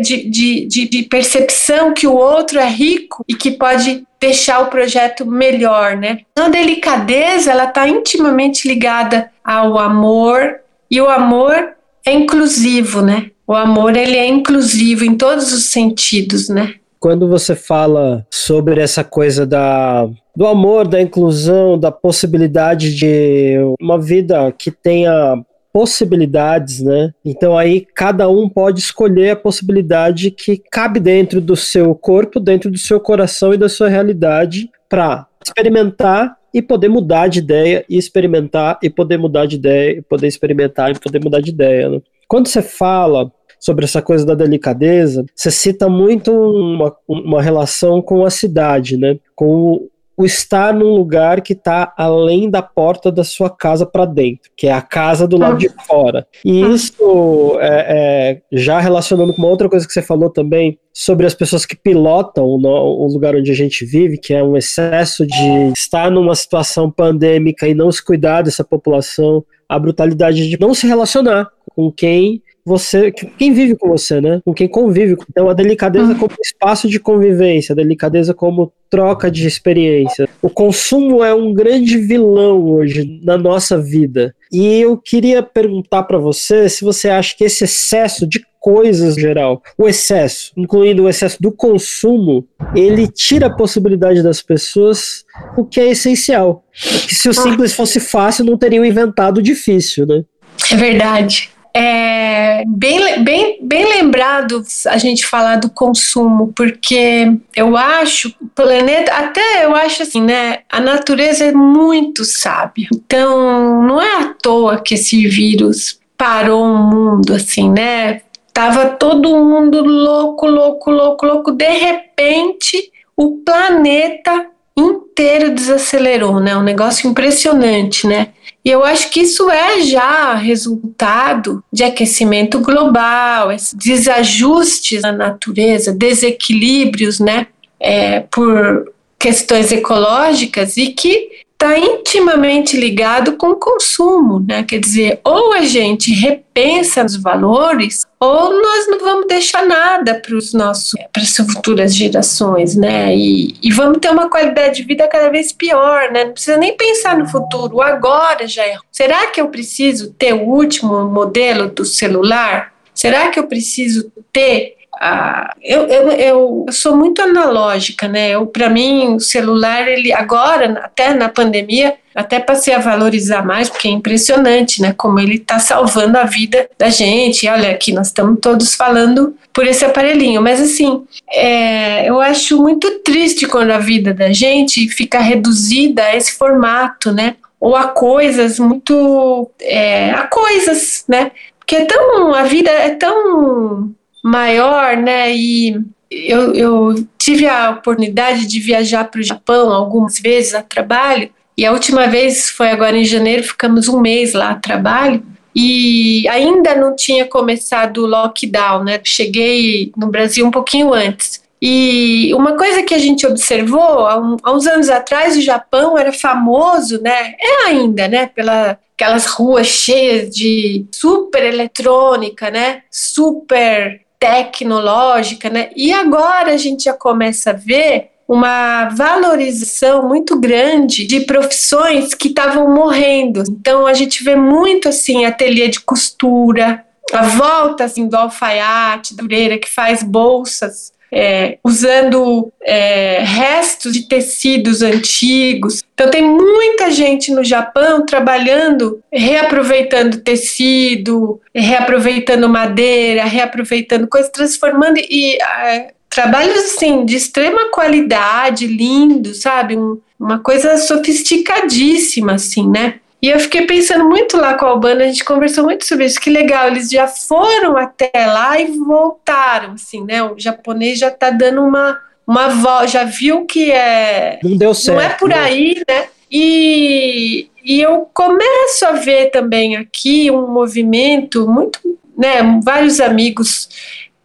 [0.00, 4.66] de, de, de, de, percepção que o outro é rico e que pode deixar o
[4.66, 6.20] projeto melhor, né?
[6.32, 10.56] Então, a delicadeza, ela está intimamente ligada ao amor
[10.90, 13.30] e o amor é inclusivo, né?
[13.46, 16.74] O amor, ele é inclusivo em todos os sentidos, né?
[16.98, 20.06] Quando você fala sobre essa coisa da
[20.36, 27.12] do amor, da inclusão, da possibilidade de uma vida que tenha possibilidades, né?
[27.24, 32.70] Então aí cada um pode escolher a possibilidade que cabe dentro do seu corpo, dentro
[32.70, 37.96] do seu coração e da sua realidade para experimentar e poder mudar de ideia e
[37.96, 41.88] experimentar e poder mudar de ideia e poder experimentar e poder mudar de ideia.
[41.88, 42.00] Né?
[42.26, 48.24] Quando você fala sobre essa coisa da delicadeza, você cita muito uma, uma relação com
[48.24, 49.18] a cidade, né?
[49.36, 49.86] Com
[50.20, 54.66] o estar num lugar que está além da porta da sua casa para dentro, que
[54.66, 55.82] é a casa do lado de ah.
[55.86, 56.26] fora.
[56.44, 56.68] E ah.
[56.68, 61.32] isso, é, é, já relacionando com uma outra coisa que você falou também, sobre as
[61.32, 65.72] pessoas que pilotam o, o, lugar onde a gente vive, que é um excesso de
[65.72, 70.86] estar numa situação pandêmica e não se cuidar dessa população, a brutalidade de não se
[70.86, 74.40] relacionar com quem você, quem vive com você, né?
[74.44, 75.16] Com quem convive.
[75.28, 80.28] Então a delicadeza como espaço de convivência, a delicadeza como troca de experiência.
[80.42, 84.34] O consumo é um grande vilão hoje na nossa vida.
[84.52, 89.20] E eu queria perguntar para você se você acha que esse excesso de coisas em
[89.20, 95.24] geral, o excesso, incluindo o excesso do consumo, ele tira a possibilidade das pessoas
[95.56, 96.64] o que é essencial.
[96.72, 100.22] Que se o simples fosse fácil, não teriam inventado o difícil, né?
[100.70, 101.50] É verdade.
[101.72, 109.12] É bem, bem, bem lembrado a gente falar do consumo, porque eu acho, o planeta,
[109.12, 110.60] até eu acho assim, né?
[110.68, 112.88] A natureza é muito sábia.
[112.92, 118.22] Então, não é à toa que esse vírus parou o mundo, assim, né?
[118.52, 121.52] Tava todo mundo louco, louco, louco, louco.
[121.52, 126.56] De repente, o planeta inteiro desacelerou, né?
[126.56, 128.28] Um negócio impressionante, né?
[128.64, 137.18] E eu acho que isso é já resultado de aquecimento global, desajustes na natureza, desequilíbrios,
[137.20, 137.46] né,
[137.78, 144.62] é, por questões ecológicas e que está intimamente ligado com o consumo, né?
[144.62, 150.36] Quer dizer, ou a gente repensa os valores, ou nós não vamos deixar nada para
[150.36, 153.16] os nossos, para as futuras gerações, né?
[153.16, 156.26] E, e, vamos ter uma qualidade de vida cada vez pior, né?
[156.26, 158.76] Não precisa nem pensar no futuro, o agora já é.
[158.92, 162.74] Será que eu preciso ter o último modelo do celular?
[162.92, 168.32] Será que eu preciso ter ah, eu, eu, eu, sou muito analógica, né?
[168.52, 173.88] Para mim, o celular, ele agora, até na pandemia, até passei a valorizar mais, porque
[173.88, 174.92] é impressionante, né?
[174.96, 177.48] Como ele está salvando a vida da gente.
[177.48, 180.42] olha, aqui nós estamos todos falando por esse aparelhinho.
[180.42, 186.16] Mas, assim, é, eu acho muito triste quando a vida da gente fica reduzida a
[186.16, 187.36] esse formato, né?
[187.60, 189.50] Ou a coisas muito.
[189.60, 191.30] É, a coisas, né?
[191.58, 192.34] Porque é tão.
[192.34, 195.34] A vida é tão maior, né?
[195.34, 195.80] E
[196.10, 201.66] eu, eu tive a oportunidade de viajar para o Japão algumas vezes a trabalho, e
[201.66, 205.22] a última vez foi agora em janeiro, ficamos um mês lá a trabalho.
[205.54, 209.00] E ainda não tinha começado o lockdown, né?
[209.04, 211.42] Cheguei no Brasil um pouquinho antes.
[211.60, 215.98] E uma coisa que a gente observou, há, um, há uns anos atrás, o Japão
[215.98, 217.34] era famoso, né?
[217.38, 218.26] É ainda, né?
[218.26, 222.82] Pela aquelas ruas cheias de super eletrônica, né?
[222.90, 225.70] Super tecnológica, né?
[225.74, 232.28] E agora a gente já começa a ver uma valorização muito grande de profissões que
[232.28, 233.42] estavam morrendo.
[233.48, 239.22] Então a gente vê muito assim ateliê de costura, a volta assim do alfaiate, da
[239.22, 245.82] dureira que faz bolsas é, usando é, restos de tecidos antigos.
[245.94, 255.36] Então, tem muita gente no Japão trabalhando, reaproveitando tecido, reaproveitando madeira, reaproveitando coisas, transformando e.
[255.42, 259.76] É, trabalhos assim de extrema qualidade, lindo, sabe?
[259.76, 262.96] Um, uma coisa sofisticadíssima, assim, né?
[263.22, 266.20] E eu fiquei pensando muito lá com a Albana, a gente conversou muito sobre isso,
[266.20, 270.22] que legal, eles já foram até lá e voltaram, assim, né?
[270.22, 274.38] O japonês já tá dando uma, uma volta, já viu que é...
[274.42, 274.96] Não deu certo.
[274.96, 275.38] Não é por né?
[275.38, 276.08] aí, né?
[276.30, 281.78] E, e eu começo a ver também aqui um movimento muito,
[282.16, 282.58] né?
[282.62, 283.68] Vários amigos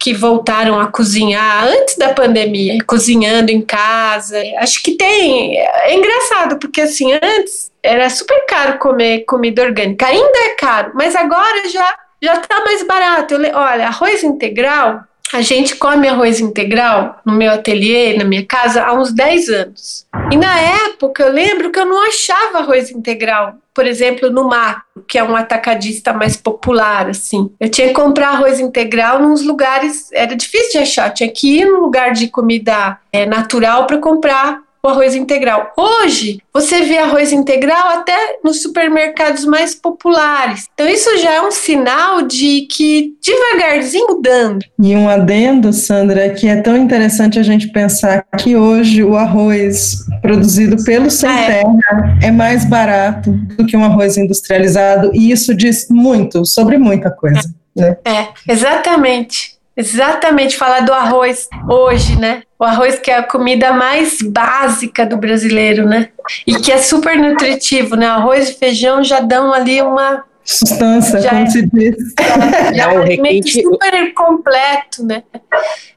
[0.05, 4.37] que voltaram a cozinhar antes da pandemia, cozinhando em casa.
[4.59, 5.57] Acho que tem.
[5.57, 10.05] É engraçado, porque assim, antes era super caro comer comida orgânica.
[10.05, 13.33] Ainda é caro, mas agora já já tá mais barato.
[13.33, 15.01] Eu, olha, arroz integral,
[15.35, 20.07] a gente come arroz integral no meu ateliê, na minha casa, há uns 10 anos.
[20.31, 25.03] E na época eu lembro que eu não achava arroz integral, por exemplo, no Macro,
[25.05, 27.51] que é um atacadista mais popular, assim.
[27.59, 31.65] Eu tinha que comprar arroz integral nos lugares, era difícil de achar, tinha que ir
[31.65, 35.73] num lugar de comida é, natural para comprar o arroz integral.
[35.75, 40.67] Hoje, você vê arroz integral até nos supermercados mais populares.
[40.73, 44.59] Então, isso já é um sinal de que devagarzinho mudando.
[44.81, 50.05] E um adendo, Sandra, que é tão interessante a gente pensar que hoje o arroz
[50.21, 51.45] produzido pelo Sem é.
[51.45, 57.09] Terra é mais barato do que um arroz industrializado, e isso diz muito sobre muita
[57.09, 57.41] coisa.
[57.75, 57.97] Né?
[58.05, 59.54] É, exatamente.
[59.77, 62.43] Exatamente, falar do arroz hoje, né?
[62.57, 66.09] O arroz que é a comida mais básica do brasileiro, né?
[66.47, 68.07] E que é super nutritivo, né?
[68.07, 71.95] Arroz e feijão já dão ali uma substância, já como é, se diz.
[72.17, 75.23] Já, já é, um requinte, super completo, né?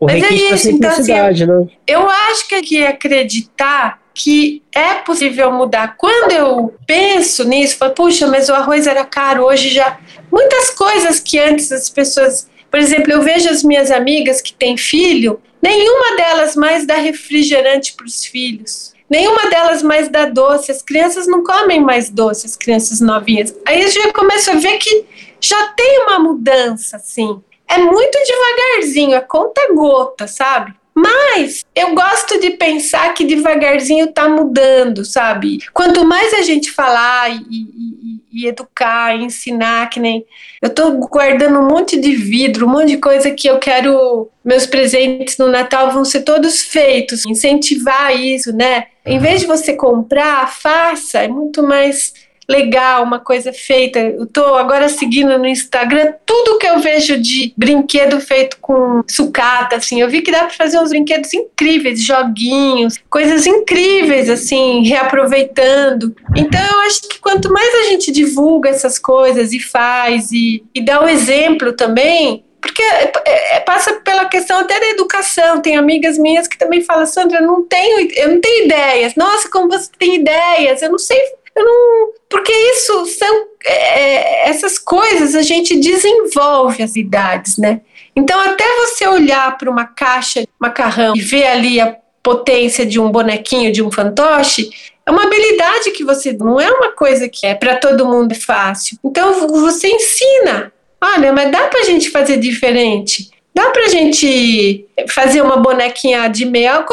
[0.01, 1.67] O Mas é isso, então assim, né?
[1.87, 5.95] eu acho que é que acreditar que é possível mudar.
[5.97, 9.97] Quando eu penso nisso, falo, puxa, mas o arroz era caro, hoje já
[10.33, 14.77] muitas coisas que antes as pessoas por exemplo, eu vejo as minhas amigas que têm
[14.77, 18.95] filho, nenhuma delas mais dá refrigerante para os filhos.
[19.11, 20.71] Nenhuma delas mais dá doce.
[20.71, 23.55] As crianças não comem mais doce, as crianças novinhas.
[23.67, 25.05] Aí eu já começo a ver que
[25.41, 27.41] já tem uma mudança, assim.
[27.67, 30.75] É muito devagarzinho, é conta gota, sabe?
[30.95, 35.59] Mas eu gosto de pensar que devagarzinho tá mudando, sabe?
[35.73, 40.25] Quanto mais a gente falar e, e, e educar, e ensinar, que nem.
[40.61, 44.29] Eu tô guardando um monte de vidro, um monte de coisa que eu quero.
[44.45, 48.87] Meus presentes no Natal vão ser todos feitos, incentivar isso, né?
[49.05, 52.12] Em vez de você comprar, faça, é muito mais
[52.49, 53.99] legal, uma coisa feita.
[53.99, 59.77] Eu tô agora seguindo no Instagram tudo que eu vejo de brinquedo feito com sucata,
[59.77, 60.01] assim.
[60.01, 66.17] Eu vi que dá para fazer uns brinquedos incríveis, joguinhos, coisas incríveis, assim, reaproveitando.
[66.35, 70.81] Então eu acho que quanto mais a gente divulga essas coisas e faz e, e
[70.81, 75.61] dá o exemplo também, porque é, é, é, passa pela questão até da educação.
[75.61, 79.15] Tem amigas minhas que também falam, Sandra, eu não tenho, eu não tenho ideias.
[79.15, 80.83] Nossa, como você tem ideias?
[80.83, 81.19] Eu não sei
[81.59, 82.12] eu não.
[82.29, 83.47] Porque isso são.
[83.64, 87.81] É, essas coisas a gente desenvolve as idades, né?
[88.14, 92.99] Então, até você olhar para uma caixa de macarrão e ver ali a potência de
[93.01, 94.71] um bonequinho, de um fantoche,
[95.07, 96.33] é uma habilidade que você.
[96.33, 98.99] Não é uma coisa que é para todo mundo fácil.
[99.05, 100.73] Então, você ensina.
[101.01, 103.31] Olha, mas dá para a gente fazer diferente.
[103.59, 106.85] Dá pra gente fazer uma bonequinha de mel?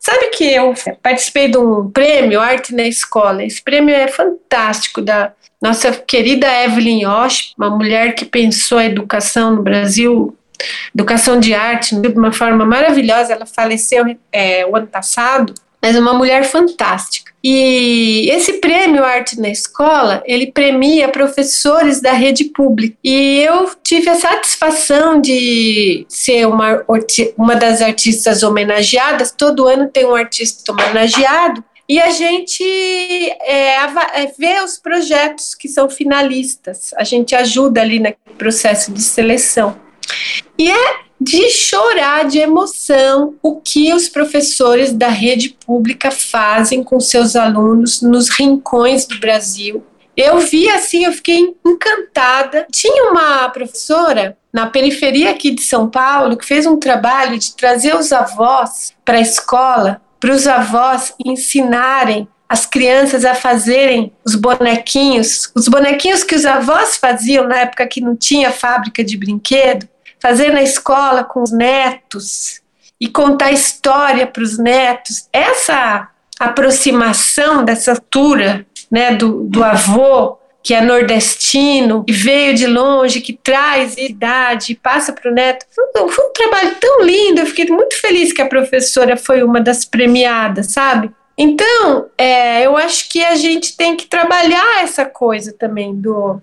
[0.00, 3.44] Sabe que eu participei de um prêmio Arte na Escola.
[3.44, 9.56] Esse prêmio é fantástico da nossa querida Evelyn Osh, uma mulher que pensou a educação
[9.56, 10.34] no Brasil,
[10.94, 13.34] educação de arte de uma forma maravilhosa.
[13.34, 15.52] Ela faleceu é, o ano passado,
[15.84, 17.30] mas é uma mulher fantástica.
[17.44, 22.96] E esse prêmio Arte na Escola, ele premia professores da rede pública.
[23.04, 26.82] E eu tive a satisfação de ser uma,
[27.36, 29.30] uma das artistas homenageadas.
[29.30, 31.62] Todo ano tem um artista homenageado.
[31.86, 32.64] E a gente
[33.42, 36.94] é, é, vê os projetos que são finalistas.
[36.96, 39.78] A gente ajuda ali no processo de seleção.
[40.58, 47.00] E é de chorar de emoção o que os professores da rede pública fazem com
[47.00, 49.82] seus alunos nos rincões do Brasil.
[50.16, 52.66] Eu vi assim, eu fiquei encantada.
[52.70, 57.96] Tinha uma professora na periferia aqui de São Paulo que fez um trabalho de trazer
[57.96, 65.50] os avós para a escola, para os avós ensinarem as crianças a fazerem os bonequinhos,
[65.56, 69.88] os bonequinhos que os avós faziam na época que não tinha fábrica de brinquedo,
[70.24, 72.62] fazer na escola com os netos
[72.98, 75.28] e contar história para os netos.
[75.30, 76.08] Essa
[76.40, 83.34] aproximação dessa altura né, do, do avô, que é nordestino, e veio de longe, que
[83.34, 85.66] traz idade e passa para o neto.
[85.74, 89.60] Foi, foi um trabalho tão lindo, eu fiquei muito feliz que a professora foi uma
[89.60, 91.10] das premiadas, sabe?
[91.36, 96.40] Então, é, eu acho que a gente tem que trabalhar essa coisa também do,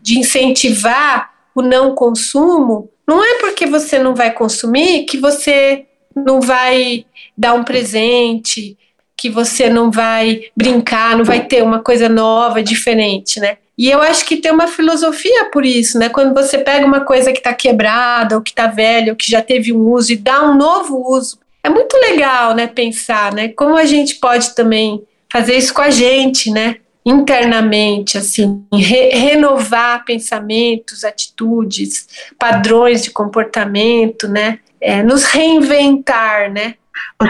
[0.00, 6.40] de incentivar o não consumo, não é porque você não vai consumir que você não
[6.40, 7.04] vai
[7.36, 8.76] dar um presente,
[9.16, 13.58] que você não vai brincar, não vai ter uma coisa nova, diferente, né?
[13.76, 16.08] E eu acho que tem uma filosofia por isso, né?
[16.08, 19.42] Quando você pega uma coisa que está quebrada, ou que está velha, ou que já
[19.42, 22.66] teve um uso e dá um novo uso, é muito legal, né?
[22.68, 23.48] Pensar, né?
[23.48, 26.76] Como a gente pode também fazer isso com a gente, né?
[27.04, 34.58] Internamente, assim, re renovar pensamentos, atitudes, padrões de comportamento, né?
[34.80, 36.74] É, nos reinventar, né?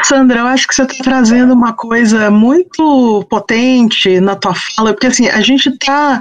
[0.02, 5.06] Sandra, eu acho que você está trazendo uma coisa muito potente na tua fala, porque
[5.06, 6.20] assim, a gente está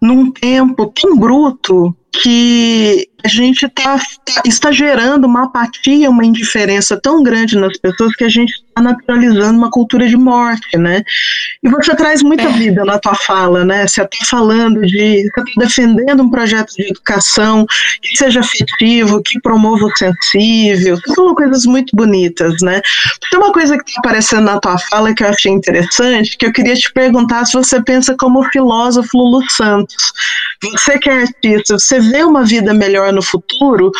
[0.00, 6.98] num tempo tão bruto que a gente tá, tá, está gerando uma apatia, uma indiferença
[7.00, 11.02] tão grande nas pessoas que a gente está naturalizando uma cultura de morte, né?
[11.62, 12.52] E você traz muita é.
[12.52, 13.86] vida na tua fala, né?
[13.86, 17.66] Você está falando de, você está defendendo um projeto de educação
[18.00, 22.80] que seja afetivo, que promova o sensível, são coisas muito bonitas, né?
[23.30, 26.52] Tem uma coisa que está aparecendo na tua fala que eu achei interessante, que eu
[26.52, 30.12] queria te perguntar se você pensa como o filósofo Lulu Santos.
[30.62, 33.90] Você que é artista, você vê uma vida melhor no futuro,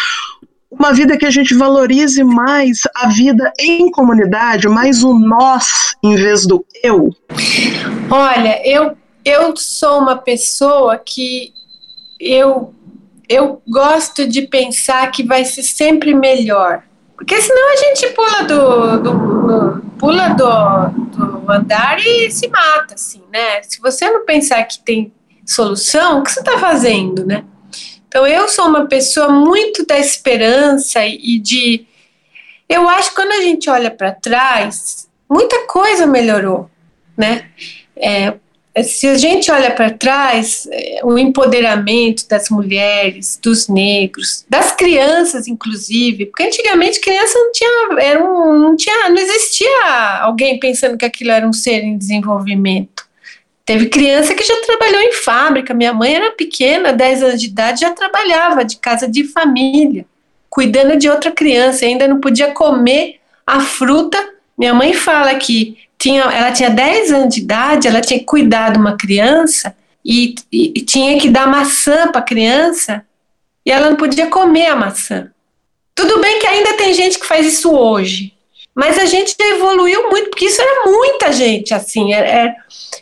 [0.70, 6.14] uma vida que a gente valorize mais a vida em comunidade, mais o nós em
[6.14, 7.11] vez do eu?
[8.11, 11.53] Olha, eu, eu sou uma pessoa que
[12.20, 12.72] eu,
[13.28, 16.82] eu gosto de pensar que vai ser sempre melhor.
[17.16, 22.94] Porque senão a gente pula do, do, do pula do, do andar e se mata,
[22.94, 23.61] assim, né?
[23.62, 25.12] Se você não pensar que tem
[25.44, 27.44] solução, o que você está fazendo, né?
[28.09, 31.86] Então eu sou uma pessoa muito da esperança e de.
[32.68, 36.70] Eu acho que quando a gente olha para trás, muita coisa melhorou,
[37.16, 37.46] né?
[37.96, 38.34] É,
[38.82, 45.46] se a gente olha para trás, é, o empoderamento das mulheres, dos negros, das crianças,
[45.48, 51.04] inclusive, porque antigamente criança não tinha, era um, não tinha, não existia alguém pensando que
[51.04, 53.07] aquilo era um ser em desenvolvimento.
[53.68, 55.74] Teve criança que já trabalhou em fábrica.
[55.74, 60.06] Minha mãe era pequena, 10 anos de idade, já trabalhava de casa de família,
[60.48, 61.84] cuidando de outra criança.
[61.84, 64.16] Ainda não podia comer a fruta.
[64.56, 68.72] Minha mãe fala que tinha, ela tinha 10 anos de idade, ela tinha que cuidar
[68.72, 73.04] de uma criança e, e, e tinha que dar maçã para a criança
[73.66, 75.30] e ela não podia comer a maçã.
[75.94, 78.32] Tudo bem que ainda tem gente que faz isso hoje,
[78.79, 82.14] mas a gente evoluiu muito, porque isso era muita gente, assim.
[82.14, 82.55] É, é,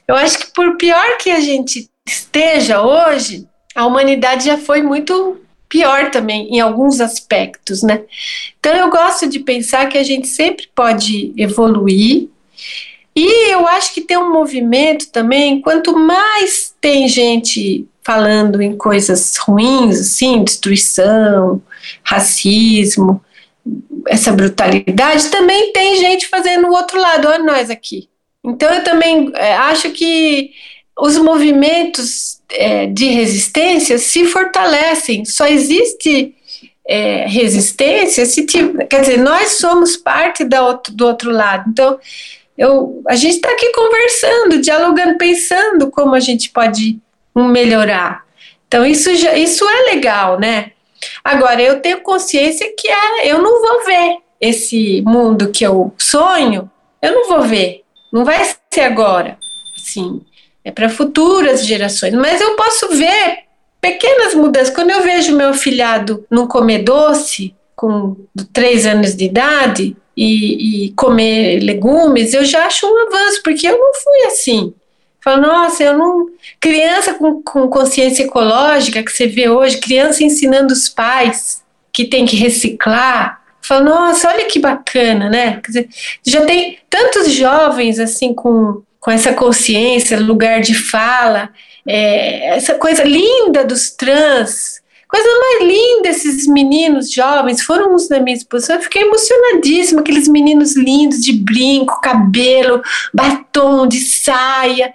[0.09, 5.39] eu acho que por pior que a gente esteja hoje, a humanidade já foi muito
[5.69, 8.05] pior também em alguns aspectos, né?
[8.59, 12.31] Então eu gosto de pensar que a gente sempre pode evoluir.
[13.15, 19.37] E eu acho que tem um movimento também, quanto mais tem gente falando em coisas
[19.37, 21.61] ruins, assim, destruição,
[22.03, 23.21] racismo,
[24.09, 28.09] essa brutalidade, também tem gente fazendo o outro lado, olha nós aqui.
[28.45, 30.53] Então eu também é, acho que
[30.99, 35.25] os movimentos é, de resistência se fortalecem.
[35.25, 36.35] Só existe
[36.87, 41.69] é, resistência se quer dizer nós somos parte da outro, do outro lado.
[41.69, 41.99] Então
[42.57, 46.99] eu, a gente está aqui conversando, dialogando, pensando como a gente pode
[47.35, 48.25] melhorar.
[48.69, 50.73] Então isso já, isso é legal, né?
[51.25, 56.71] Agora, eu tenho consciência que é, eu não vou ver esse mundo que eu sonho,
[57.01, 57.83] eu não vou ver.
[58.13, 58.43] Não vai
[58.73, 59.39] ser agora.
[59.77, 60.23] Assim,
[60.65, 62.15] é para futuras gerações.
[62.15, 63.45] Mas eu posso ver
[63.81, 64.75] pequenas mudanças.
[64.75, 68.17] Quando eu vejo meu filhado não comer doce, com
[68.53, 73.79] três anos de idade, e, e comer legumes, eu já acho um avanço, porque eu
[73.79, 74.75] não fui assim.
[75.27, 76.27] Fala, nossa, eu não.
[76.61, 82.25] Criança com, com consciência ecológica que você vê hoje, criança ensinando os pais que tem
[82.25, 83.43] que reciclar.
[83.61, 85.61] Fala, nossa, olha que bacana, né?
[85.61, 85.89] Quer dizer,
[86.25, 91.51] já tem tantos jovens assim com, com essa consciência, lugar de fala,
[91.85, 98.19] é, essa coisa linda dos trans, Coisa mais linda esses meninos jovens, foram uns da
[98.19, 102.83] minha exposição, eu fiquei emocionadíssima, aqueles meninos lindos de brinco, cabelo,
[103.15, 104.93] batom de saia,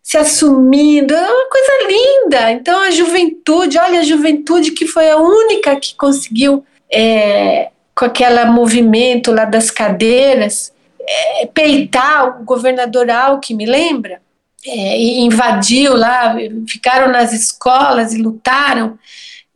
[0.00, 2.52] se assumindo, é uma coisa linda.
[2.52, 8.44] Então a juventude, olha a juventude que foi a única que conseguiu, é, com aquele
[8.44, 14.20] movimento lá das cadeiras, é, peitar o governador Alckmin, lembra?
[14.66, 16.36] É, invadiu lá,
[16.68, 18.98] ficaram nas escolas e lutaram.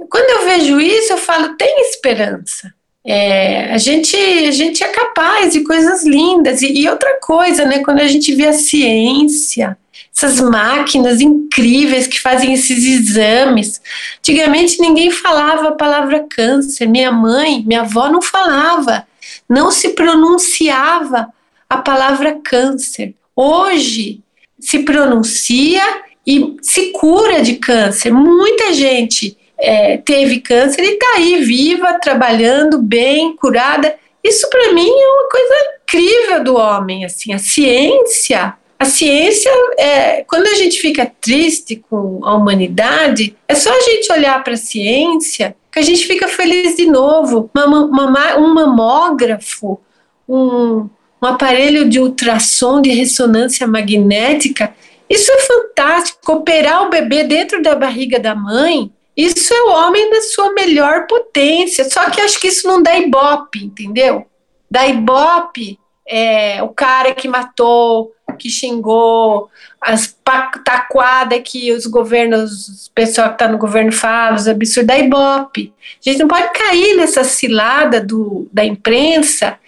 [0.09, 2.73] Quando eu vejo isso, eu falo: tem esperança.
[3.05, 6.63] É, a, gente, a gente é capaz de coisas lindas.
[6.63, 9.77] E, e, outra coisa, né, quando a gente vê a ciência,
[10.15, 13.81] essas máquinas incríveis que fazem esses exames.
[14.19, 16.87] Antigamente ninguém falava a palavra câncer.
[16.87, 19.07] Minha mãe, minha avó não falava,
[19.49, 21.33] não se pronunciava
[21.69, 23.15] a palavra câncer.
[23.35, 24.21] Hoje,
[24.61, 25.83] se pronuncia
[26.27, 28.13] e se cura de câncer.
[28.13, 33.95] Muita gente é, teve câncer e está aí viva, trabalhando bem, curada.
[34.23, 37.05] Isso para mim é uma coisa incrível do homem.
[37.05, 43.55] Assim, a ciência, a ciência, é, quando a gente fica triste com a humanidade, é
[43.55, 47.51] só a gente olhar para a ciência que a gente fica feliz de novo.
[47.57, 49.81] Um mamógrafo,
[50.29, 50.89] um,
[51.23, 54.75] um aparelho de ultrassom de ressonância magnética,
[55.09, 56.33] isso é fantástico.
[56.33, 61.07] Operar o bebê dentro da barriga da mãe isso é o homem na sua melhor
[61.07, 61.85] potência.
[61.91, 64.27] Só que acho que isso não dá ibope, entendeu?
[64.71, 69.51] Dá ibope é, o cara que matou, que xingou,
[69.81, 70.17] as
[70.65, 75.73] taquadas que os governos, o pessoal que está no governo fala, os absurdos, da ibope.
[76.05, 79.59] A gente não pode cair nessa cilada do, da imprensa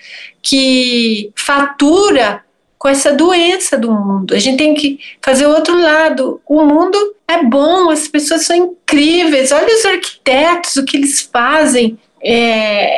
[0.43, 2.43] que fatura
[2.83, 4.35] com essa doença do mundo.
[4.35, 6.41] A gente tem que fazer o outro lado.
[6.45, 9.53] O mundo é bom, as pessoas são incríveis.
[9.53, 11.97] Olha os arquitetos, o que eles fazem.
[12.21, 12.91] É,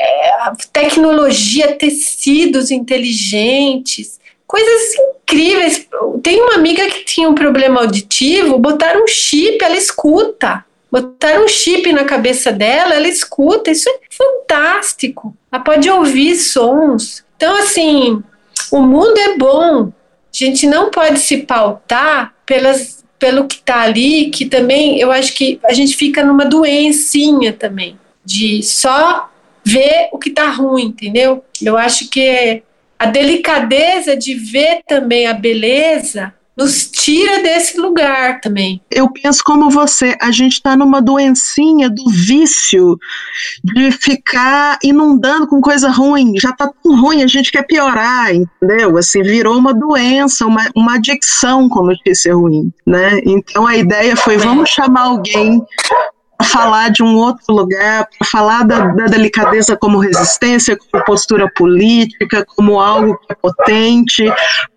[0.72, 5.86] tecnologia, tecidos inteligentes, coisas incríveis.
[6.22, 10.64] Tem uma amiga que tinha um problema auditivo, botaram um chip, ela escuta.
[10.90, 13.70] Botaram um chip na cabeça dela, ela escuta.
[13.70, 15.36] Isso é fantástico.
[15.50, 17.23] Ela pode ouvir sons.
[17.36, 18.22] Então, assim,
[18.70, 19.88] o mundo é bom.
[19.88, 19.92] A
[20.32, 25.60] gente não pode se pautar pelas, pelo que está ali, que também eu acho que
[25.64, 29.30] a gente fica numa doencinha também, de só
[29.64, 31.44] ver o que está ruim, entendeu?
[31.62, 32.62] Eu acho que
[32.98, 38.80] a delicadeza de ver também a beleza nos tira desse lugar também.
[38.90, 42.98] Eu penso como você, a gente está numa doencinha do vício
[43.62, 46.34] de ficar inundando com coisa ruim.
[46.38, 48.96] Já está tão ruim, a gente quer piorar, entendeu?
[48.96, 53.20] Assim, virou uma doença, uma, uma adicção com notícia ruim, né?
[53.24, 55.60] Então a ideia foi, vamos chamar alguém
[56.42, 62.44] falar de um outro lugar, para falar da, da, delicadeza como resistência, como postura política,
[62.44, 64.32] como algo que é potente,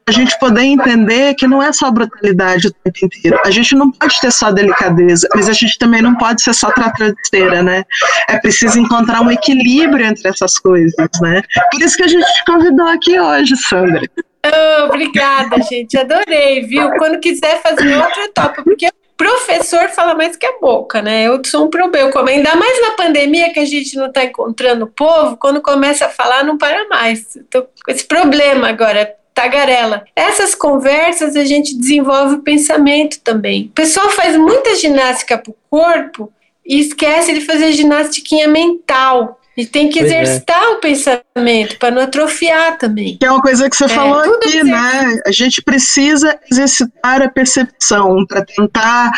[0.08, 3.40] a gente poder entender que não é só brutalidade o tempo inteiro.
[3.46, 6.72] A gente não pode ter só delicadeza, mas a gente também não pode ser só
[6.72, 7.84] tratadeira, né?
[8.30, 11.42] É preciso encontrar um equilíbrio entre essas coisas, né?
[11.72, 14.02] Por isso que a gente te convidou aqui hoje, Sandra.
[14.46, 15.98] Oh, obrigada, gente.
[15.98, 16.90] Adorei, viu?
[16.92, 18.88] Quando quiser fazer outra etapa, porque
[19.18, 21.24] professor fala mais que a boca, né?
[21.24, 22.12] Eu sou um problema.
[22.30, 26.10] Ainda mais na pandemia que a gente não está encontrando o povo, quando começa a
[26.10, 27.36] falar, não para mais.
[27.36, 30.06] Estou com esse problema agora, tagarela.
[30.16, 33.66] Essas conversas a gente desenvolve o pensamento também.
[33.66, 36.32] O pessoal faz muita ginástica para o corpo
[36.66, 39.40] e esquece de fazer ginástica mental.
[39.58, 40.22] E tem que pois é.
[40.22, 40.68] exercitar é.
[40.70, 43.18] o pensamento para não atrofiar também.
[43.18, 45.20] Que é uma coisa que você é, falou aqui, né?
[45.26, 49.12] A gente precisa exercitar a percepção para tentar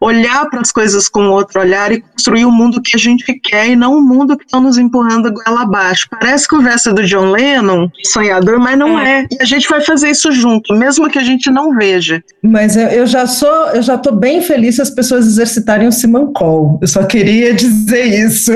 [0.00, 3.68] olhar para as coisas com outro olhar e construir o mundo que a gente quer
[3.68, 6.06] e não o mundo que estão nos empurrando goela abaixo.
[6.10, 9.20] Parece conversa do John Lennon, sonhador, mas não é.
[9.20, 9.26] é.
[9.30, 12.22] E a gente vai fazer isso junto, mesmo que a gente não veja.
[12.42, 16.78] Mas eu já sou, eu já estou bem feliz se as pessoas exercitarem o Simancol.
[16.82, 18.52] Eu só queria dizer isso.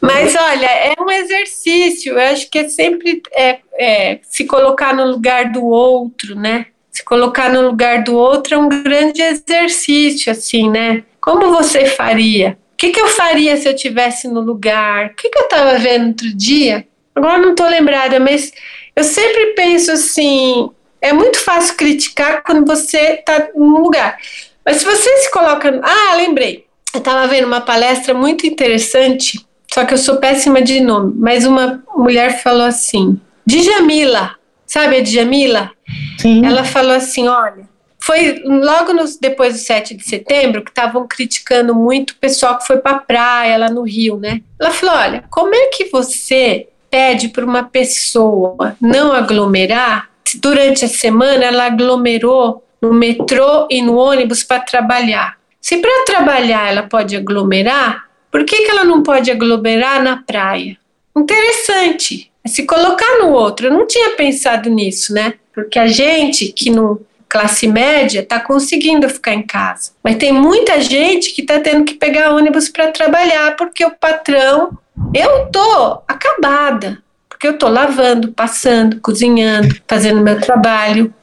[0.00, 2.12] Mas olha, é um exercício.
[2.12, 6.66] Eu acho que é sempre é, é, se colocar no lugar do outro, né?
[6.90, 11.04] Se colocar no lugar do outro é um grande exercício, assim, né?
[11.20, 12.58] Como você faria?
[12.74, 15.06] O que, que eu faria se eu tivesse no lugar?
[15.06, 16.86] O que, que eu estava vendo outro dia?
[17.14, 18.52] Agora não estou lembrada, mas
[18.94, 20.70] eu sempre penso assim:
[21.00, 24.16] é muito fácil criticar quando você está num lugar.
[24.64, 25.80] Mas se você se coloca.
[25.82, 26.67] Ah, lembrei.
[26.94, 31.44] Eu estava vendo uma palestra muito interessante, só que eu sou péssima de nome, mas
[31.44, 34.34] uma mulher falou assim: Djamila,
[34.66, 35.70] sabe a Djamila?
[36.18, 36.44] Sim.
[36.44, 37.68] Ela falou assim: olha,
[37.98, 42.66] foi logo nos, depois do 7 de setembro que estavam criticando muito o pessoal que
[42.66, 44.40] foi para a praia lá no Rio, né?
[44.58, 50.08] Ela falou: olha, como é que você pede para uma pessoa não aglomerar?
[50.36, 55.37] Durante a semana ela aglomerou no metrô e no ônibus para trabalhar.
[55.60, 60.76] Se para trabalhar ela pode aglomerar, por que, que ela não pode aglomerar na praia?
[61.16, 62.30] Interessante.
[62.44, 63.66] É se colocar no outro.
[63.66, 65.34] Eu não tinha pensado nisso, né?
[65.52, 69.92] Porque a gente que no classe média está conseguindo ficar em casa.
[70.02, 74.78] Mas tem muita gente que está tendo que pegar ônibus para trabalhar porque o patrão.
[75.14, 77.02] Eu tô acabada.
[77.28, 81.14] Porque eu tô lavando, passando, cozinhando, fazendo meu trabalho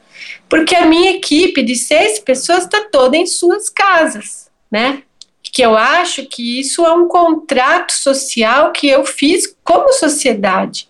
[0.48, 5.02] porque a minha equipe de seis pessoas está toda em suas casas, né?
[5.42, 10.88] Que eu acho que isso é um contrato social que eu fiz como sociedade.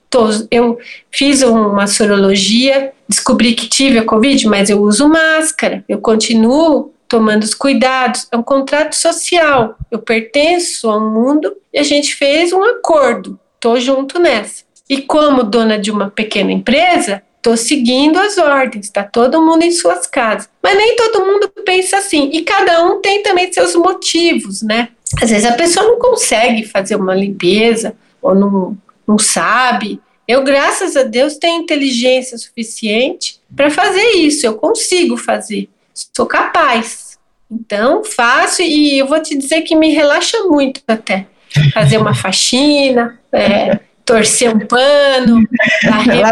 [0.51, 0.79] Eu
[1.11, 7.45] fiz uma sorologia descobri que tive a Covid, mas eu uso máscara, eu continuo tomando
[7.45, 8.27] os cuidados.
[8.33, 9.77] É um contrato social.
[9.91, 13.39] Eu pertenço a um mundo e a gente fez um acordo.
[13.55, 14.65] Estou junto nessa.
[14.89, 19.71] E como dona de uma pequena empresa, estou seguindo as ordens, está todo mundo em
[19.71, 20.49] suas casas.
[20.61, 22.29] Mas nem todo mundo pensa assim.
[22.33, 24.89] E cada um tem também seus motivos, né?
[25.23, 28.77] Às vezes a pessoa não consegue fazer uma limpeza ou não,
[29.07, 30.01] não sabe.
[30.27, 34.45] Eu, graças a Deus, tenho inteligência suficiente para fazer isso.
[34.45, 35.69] Eu consigo fazer.
[35.95, 37.17] Sou capaz.
[37.49, 41.27] Então, faço e eu vou te dizer que me relaxa muito até.
[41.73, 45.43] Fazer uma faxina, é, torcer um pano,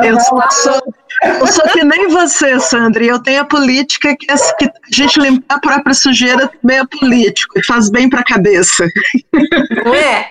[0.05, 0.43] eu sou,
[1.41, 5.21] eu sou que nem você, Sandra, eu tenho a política que, é, que a gente
[5.21, 8.87] limpar a própria sujeira também é político, e faz bem para a cabeça.
[9.85, 10.31] Não é?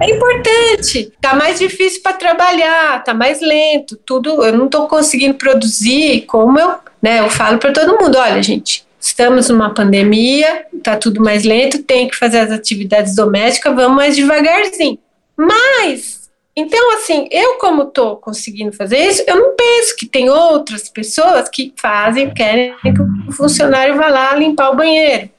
[0.00, 1.12] É importante.
[1.20, 4.44] Tá mais difícil para trabalhar, tá mais lento, tudo.
[4.44, 7.20] Eu não estou conseguindo produzir como eu, né?
[7.20, 12.08] Eu falo para todo mundo, olha, gente, estamos numa pandemia, tá tudo mais lento, tem
[12.08, 14.98] que fazer as atividades domésticas, vamos mais devagarzinho.
[15.36, 16.19] Mas
[16.56, 21.48] então, assim, eu como estou conseguindo fazer isso, eu não penso que tem outras pessoas
[21.48, 25.30] que fazem, querem que o funcionário vá lá limpar o banheiro.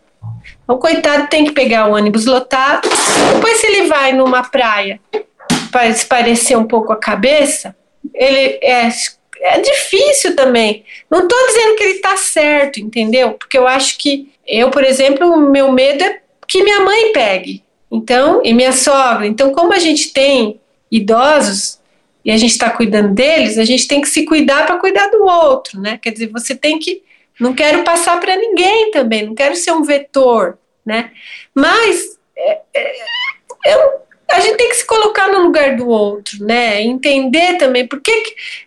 [0.67, 2.87] O coitado tem que pegar o ônibus lotado.
[3.33, 5.01] Depois, se ele vai numa praia
[5.69, 7.75] para esparecer um pouco a cabeça,
[8.13, 8.89] ele é,
[9.41, 10.85] é difícil também.
[11.09, 13.33] Não estou dizendo que ele está certo, entendeu?
[13.33, 17.63] Porque eu acho que eu, por exemplo, o meu medo é que minha mãe pegue.
[17.91, 19.27] Então, e minha sogra.
[19.27, 20.60] Então, como a gente tem
[20.91, 21.79] idosos
[22.23, 25.23] e a gente está cuidando deles, a gente tem que se cuidar para cuidar do
[25.23, 25.97] outro, né?
[26.01, 27.01] Quer dizer, você tem que.
[27.39, 31.11] Não quero passar para ninguém também, não quero ser um vetor né?
[31.53, 32.95] Mas é, é,
[33.65, 36.81] eu, a gente tem que se colocar no lugar do outro, né?
[36.81, 38.11] Entender também por que,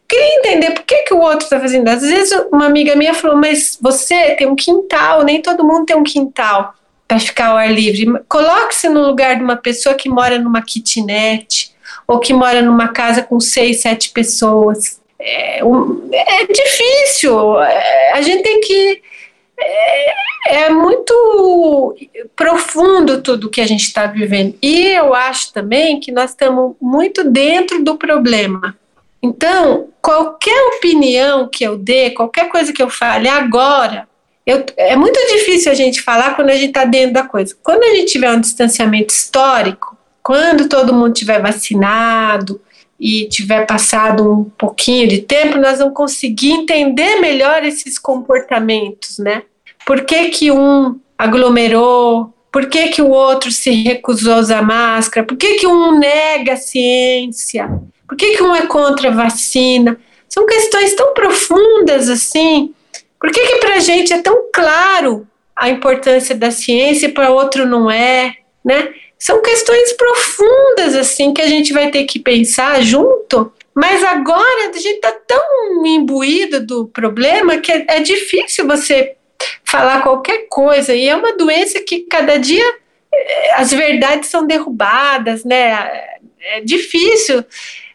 [0.08, 1.88] queria entender por que, que o outro está fazendo.
[1.88, 5.96] Às vezes uma amiga minha falou, mas você tem um quintal, nem todo mundo tem
[5.96, 6.74] um quintal
[7.06, 8.06] para ficar ao ar livre.
[8.28, 11.73] Coloque-se no lugar de uma pessoa que mora numa kitnet
[12.06, 15.00] ou que mora numa casa com seis, sete pessoas.
[15.18, 17.60] É, é difícil.
[17.60, 19.02] É, a gente tem que
[19.58, 21.96] é, é muito
[22.36, 24.56] profundo tudo que a gente está vivendo.
[24.62, 28.76] E eu acho também que nós estamos muito dentro do problema.
[29.22, 34.06] Então, qualquer opinião que eu dê, qualquer coisa que eu fale agora,
[34.44, 37.56] eu, é muito difícil a gente falar quando a gente está dentro da coisa.
[37.62, 39.93] Quando a gente tiver um distanciamento histórico,
[40.24, 42.58] quando todo mundo tiver vacinado
[42.98, 49.42] e tiver passado um pouquinho de tempo, nós vamos conseguir entender melhor esses comportamentos, né?
[49.84, 52.32] Por que, que um aglomerou?
[52.50, 55.26] Por que, que o outro se recusou a usar máscara?
[55.26, 57.68] Por que, que um nega a ciência?
[58.08, 59.98] Por que, que um é contra a vacina?
[60.26, 62.72] São questões tão profundas assim.
[63.20, 67.30] Por que, que para a gente é tão claro a importância da ciência e para
[67.30, 68.36] outro não é?
[68.64, 68.94] Né?
[69.24, 73.50] São questões profundas assim que a gente vai ter que pensar junto.
[73.74, 79.16] Mas agora a gente está tão imbuído do problema que é, é difícil você
[79.64, 80.94] falar qualquer coisa.
[80.94, 82.62] E é uma doença que cada dia
[83.14, 85.72] eh, as verdades são derrubadas, né?
[86.42, 87.42] É difícil.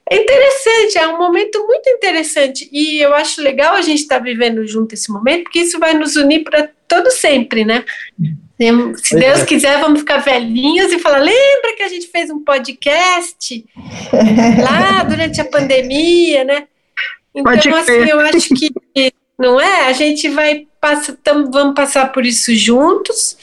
[0.09, 2.67] É interessante, é um momento muito interessante.
[2.71, 5.93] E eu acho legal a gente estar tá vivendo junto esse momento, porque isso vai
[5.93, 7.85] nos unir para todo sempre, né?
[8.97, 9.45] Se Deus é.
[9.45, 13.65] quiser, vamos ficar velhinhos e falar: lembra que a gente fez um podcast
[14.61, 16.67] lá durante a pandemia, né?
[17.33, 18.71] Então, assim, eu acho que
[19.37, 19.87] não é?
[19.87, 23.37] A gente vai passar, tam, vamos passar por isso juntos,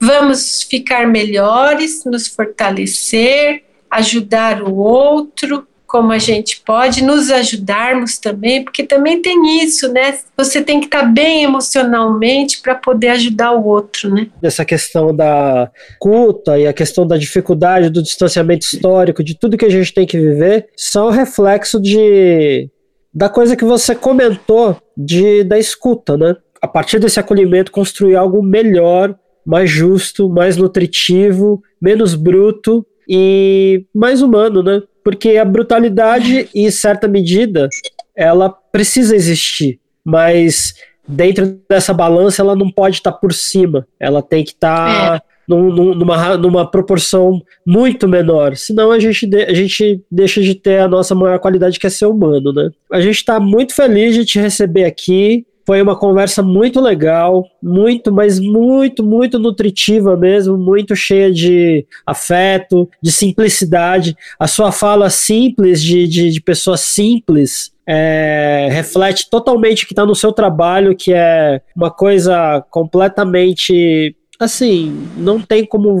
[0.00, 8.64] vamos ficar melhores, nos fortalecer, ajudar o outro, como a gente pode, nos ajudarmos também,
[8.64, 10.18] porque também tem isso, né?
[10.38, 14.28] Você tem que estar bem emocionalmente para poder ajudar o outro, né?
[14.42, 19.66] Essa questão da culta e a questão da dificuldade do distanciamento histórico, de tudo que
[19.66, 22.70] a gente tem que viver, são reflexo de
[23.12, 26.34] da coisa que você comentou de da escuta, né?
[26.62, 29.14] A partir desse acolhimento construir algo melhor,
[29.44, 34.80] mais justo, mais nutritivo, menos bruto e mais humano, né?
[35.04, 37.68] Porque a brutalidade, em certa medida,
[38.14, 40.74] ela precisa existir, mas
[41.06, 45.94] dentro dessa balança ela não pode estar por cima, ela tem que estar é num,
[45.94, 48.56] numa, numa proporção muito menor.
[48.56, 51.90] Senão a gente, de, a gente deixa de ter a nossa maior qualidade, que é
[51.90, 52.70] ser humano, né?
[52.90, 55.46] A gente está muito feliz de te receber aqui.
[55.64, 62.88] Foi uma conversa muito legal, muito, mas muito, muito nutritiva mesmo, muito cheia de afeto,
[63.00, 64.16] de simplicidade.
[64.38, 70.06] A sua fala simples, de, de, de pessoa simples, é, reflete totalmente o que está
[70.06, 76.00] no seu trabalho, que é uma coisa completamente assim, não tem como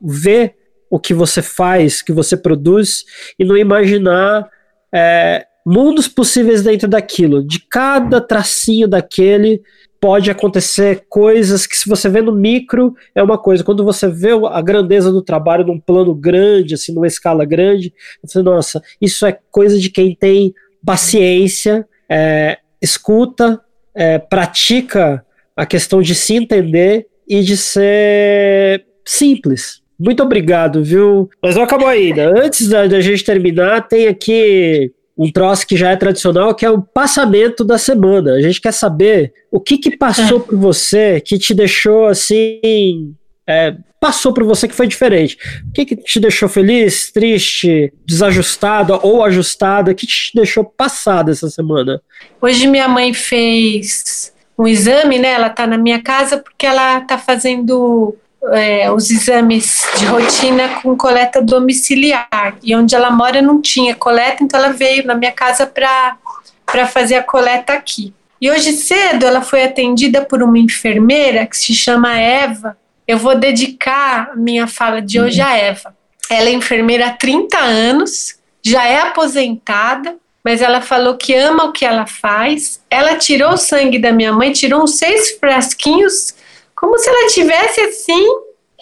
[0.00, 0.56] ver
[0.90, 3.04] o que você faz, que você produz
[3.38, 4.48] e não imaginar
[4.92, 7.44] é, mundos possíveis dentro daquilo.
[7.44, 9.60] De cada tracinho daquele
[10.00, 14.30] pode acontecer coisas que se você vê no micro é uma coisa, quando você vê
[14.50, 17.92] a grandeza do trabalho num plano grande, assim, numa escala grande,
[18.22, 20.54] você, nossa, isso é coisa de quem tem
[20.84, 23.60] paciência, é, escuta,
[23.94, 25.22] é, pratica
[25.54, 29.82] a questão de se entender e de ser simples.
[29.98, 31.28] Muito obrigado, viu?
[31.42, 32.40] Mas não acabou ainda.
[32.40, 36.70] Antes da, da gente terminar, tem aqui um troço que já é tradicional, que é
[36.70, 38.34] o passamento da semana.
[38.34, 40.40] A gente quer saber o que que passou é.
[40.40, 43.14] por você que te deixou assim.
[43.44, 45.36] É, passou por você que foi diferente.
[45.68, 49.90] O que, que te deixou feliz, triste, desajustada ou ajustada?
[49.90, 52.00] O que te deixou passada essa semana?
[52.40, 55.32] Hoje minha mãe fez um exame, né?
[55.32, 58.14] Ela tá na minha casa porque ela tá fazendo
[58.52, 62.56] é, os exames de rotina com coleta domiciliar.
[62.62, 67.16] E onde ela mora não tinha coleta, então ela veio na minha casa para fazer
[67.16, 68.12] a coleta aqui.
[68.40, 72.76] E hoje cedo ela foi atendida por uma enfermeira que se chama Eva.
[73.06, 75.96] Eu vou dedicar minha fala de hoje a Eva.
[76.30, 81.72] Ela é enfermeira há 30 anos, já é aposentada, mas ela falou que ama o
[81.72, 82.80] que ela faz.
[82.88, 86.34] Ela tirou o sangue da minha mãe, tirou uns seis frasquinhos
[86.78, 88.24] como se ela tivesse assim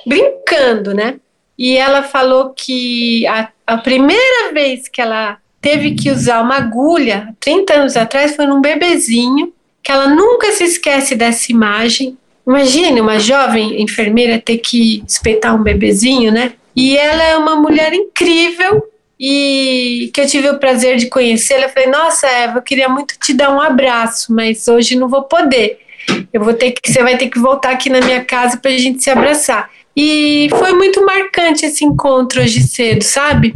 [0.06, 1.14] brincando, né?
[1.58, 7.34] E ela falou que a, a primeira vez que ela teve que usar uma agulha,
[7.40, 12.18] 30 anos atrás, foi num bebezinho, que ela nunca se esquece dessa imagem.
[12.46, 16.52] Imagine uma jovem enfermeira ter que espetar um bebezinho, né?
[16.74, 18.86] E ela é uma mulher incrível
[19.18, 21.70] e que eu tive o prazer de conhecê-la.
[21.70, 25.85] Falei, nossa, Eva, eu queria muito te dar um abraço, mas hoje não vou poder.
[26.32, 28.78] Eu vou ter que, você vai ter que voltar aqui na minha casa para a
[28.78, 29.70] gente se abraçar.
[29.96, 33.54] E foi muito marcante esse encontro hoje cedo, sabe?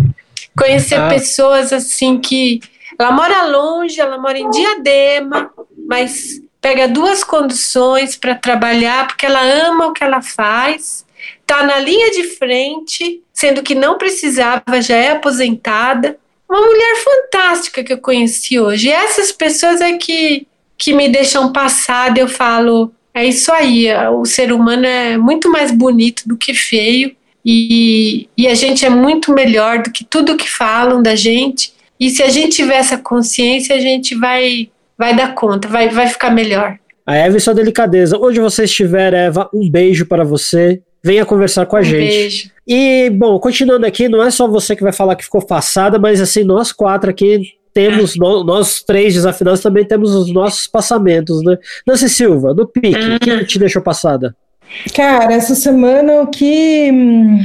[0.57, 1.09] Conhecer ah.
[1.09, 2.61] pessoas assim que
[2.98, 5.51] ela mora longe, ela mora em Diadema,
[5.88, 11.05] mas pega duas condições para trabalhar porque ela ama o que ela faz,
[11.46, 16.18] tá na linha de frente, sendo que não precisava, já é aposentada.
[16.48, 18.88] Uma mulher fantástica que eu conheci hoje.
[18.88, 20.46] E essas pessoas é que
[20.81, 25.70] que me deixam passada, eu falo, é isso aí, o ser humano é muito mais
[25.70, 27.14] bonito do que feio
[27.45, 31.74] e, e a gente é muito melhor do que tudo que falam da gente.
[32.01, 36.07] E se a gente tiver essa consciência, a gente vai, vai dar conta, vai, vai
[36.07, 36.78] ficar melhor.
[37.07, 38.16] A Eva e sua delicadeza.
[38.18, 40.81] Onde você estiver, Eva, um beijo para você.
[41.05, 42.09] Venha conversar com a um gente.
[42.09, 42.51] Beijo.
[42.66, 46.22] E, bom, continuando aqui, não é só você que vai falar que ficou passada, mas
[46.22, 51.57] assim, nós quatro aqui temos, no, nós três desafinados também temos os nossos passamentos, né?
[51.87, 53.45] Nancy Silva, no pique, o que uhum.
[53.45, 54.35] te deixou passada?
[54.95, 56.91] Cara, essa semana o que.
[56.93, 57.41] Hum,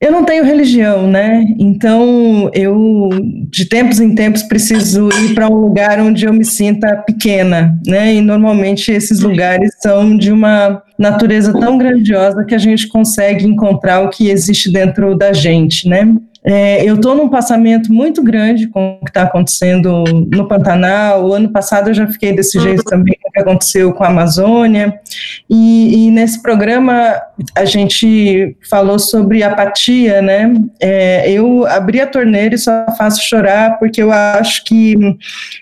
[0.00, 1.46] eu não tenho religião, né?
[1.58, 3.08] Então eu,
[3.50, 8.14] de tempos em tempos, preciso ir para um lugar onde eu me sinta pequena, né?
[8.14, 14.02] E normalmente esses lugares são de uma natureza tão grandiosa que a gente consegue encontrar
[14.02, 16.06] o que existe dentro da gente, né?
[16.46, 21.24] É, eu estou num passamento muito grande com o que está acontecendo no Pantanal.
[21.24, 22.84] O ano passado eu já fiquei desse jeito uhum.
[22.84, 25.00] também, o que aconteceu com a Amazônia.
[25.48, 27.18] E, e, nesse programa
[27.56, 30.54] a gente falou sobre apatia, né?
[30.78, 34.94] É, eu abri a torneira e só faço chorar porque eu acho que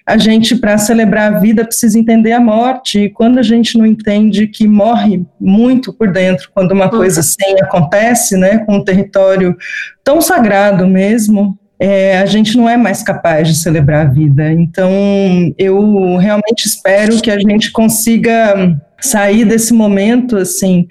[0.04, 3.04] a gente, para celebrar a vida, precisa entender a morte.
[3.04, 7.26] E quando a gente não entende que morre muito por dentro, quando uma coisa uhum.
[7.26, 9.56] assim acontece, né, com o território
[10.04, 14.52] tão sagrado mesmo, é, a gente não é mais capaz de celebrar a vida.
[14.52, 14.90] Então,
[15.58, 20.86] eu realmente espero que a gente consiga sair desse momento assim,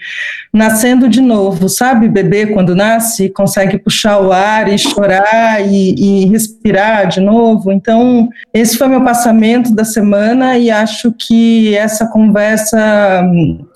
[0.53, 2.09] nascendo de novo, sabe?
[2.09, 7.71] Bebê quando nasce consegue puxar o ar e chorar e, e, respirar de novo.
[7.71, 13.23] Então, esse foi meu passamento da semana e acho que essa conversa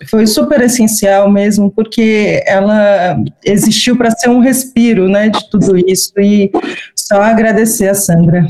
[0.09, 6.11] foi super essencial mesmo, porque ela existiu para ser um respiro, né, de tudo isso
[6.17, 6.51] e
[6.95, 8.45] só agradecer a Sandra.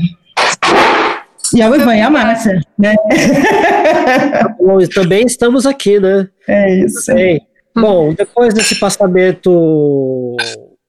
[1.56, 2.94] E a Ivan e a Márcia, né?
[4.30, 6.28] Tá bom, também estamos aqui, né?
[6.46, 7.14] É isso.
[7.14, 7.40] Bem.
[7.74, 10.36] Bom, depois desse passamento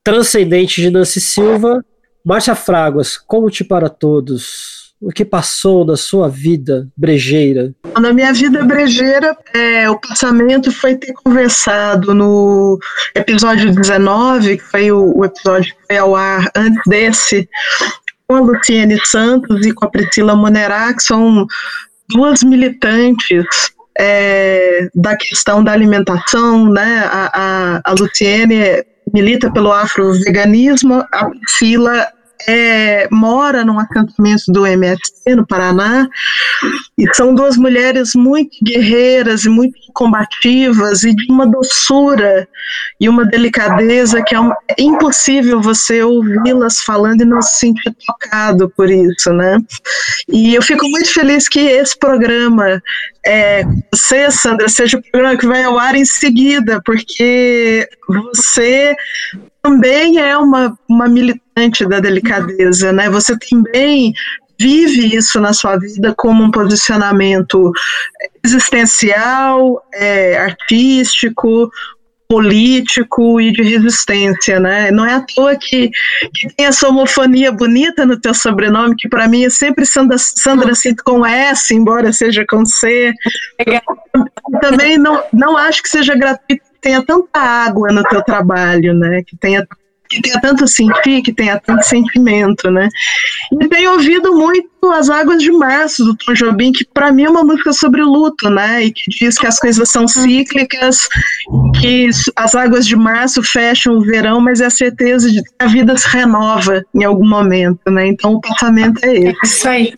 [0.04, 1.82] transcendente de Nancy Silva,
[2.22, 4.78] Márcia Fraguas, como te para todos?
[5.00, 7.72] o que passou na sua vida brejeira?
[8.00, 12.78] Na minha vida brejeira, é, o passamento foi ter conversado no
[13.14, 17.48] episódio 19, que foi o, o episódio que foi ao ar antes desse,
[18.28, 21.46] com a Luciene Santos e com a Priscila Monerá, que são
[22.10, 23.46] duas militantes
[23.98, 27.08] é, da questão da alimentação, né?
[27.10, 32.06] A, a, a Luciene milita pelo afroveganismo, a Priscila
[32.46, 36.08] é, mora num acampamento do MST no Paraná
[36.96, 42.46] e são duas mulheres muito guerreiras e muito combativas e de uma doçura
[43.00, 47.94] e uma delicadeza que é, um, é impossível você ouvi-las falando e não se sentir
[48.06, 49.58] tocado por isso, né?
[50.28, 52.82] E eu fico muito feliz que esse programa,
[53.26, 58.94] é, você, Sandra, seja o programa que vai ao ar em seguida, porque você
[59.68, 63.10] também é uma, uma militante da delicadeza, né?
[63.10, 64.14] Você também
[64.58, 67.70] vive isso na sua vida como um posicionamento
[68.42, 71.70] existencial, é, artístico,
[72.26, 74.90] político e de resistência, né?
[74.90, 75.90] Não é à toa que,
[76.34, 80.74] que tem essa homofonia bonita no teu sobrenome, que para mim é sempre Sandra, Sandra
[80.74, 83.12] Cinto com S, embora seja com C.
[84.60, 89.22] Também não, não acho que seja gratuito tenha tanta água no teu trabalho, né?
[89.26, 89.66] Que tenha
[90.08, 92.88] que tenha tanto sentir, que tenha tanto sentimento, né?
[93.60, 97.30] E tenho ouvido muito As Águas de Março, do Tom Jobim, que para mim é
[97.30, 98.84] uma música sobre luto, né?
[98.84, 100.96] E que diz que as coisas são cíclicas,
[101.78, 105.66] que as águas de março fecham o verão, mas é a certeza de que a
[105.66, 108.06] vida se renova em algum momento, né?
[108.06, 109.38] Então o pensamento é esse.
[109.44, 109.94] Isso aí.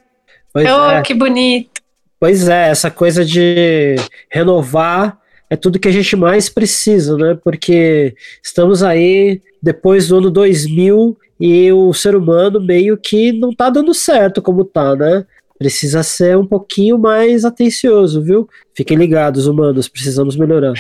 [0.53, 1.03] Pois oh, é.
[1.03, 1.71] que bonito.
[2.19, 3.95] Pois é, essa coisa de
[4.31, 5.20] renovar
[5.51, 7.37] é tudo que a gente mais precisa, né?
[7.43, 13.69] Porque estamos aí depois do ano 2000 e o ser humano meio que não tá
[13.69, 15.27] dando certo como tá, né?
[15.59, 18.49] Precisa ser um pouquinho mais atencioso, viu?
[18.75, 20.73] Fiquem ligados, humanos, precisamos melhorar.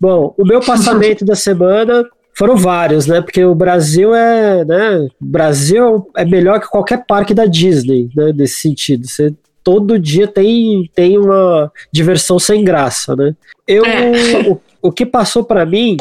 [0.00, 2.02] Bom, o meu passamento da semana
[2.34, 3.20] foram vários, né?
[3.20, 5.08] Porque o Brasil é, né?
[5.20, 8.32] O Brasil é melhor que qualquer parque da Disney, né?
[8.34, 9.06] Nesse sentido.
[9.06, 9.32] Você
[9.66, 13.34] todo dia tem, tem uma diversão sem graça, né?
[13.66, 14.48] Eu, É.
[14.48, 15.96] o, o que passou para mim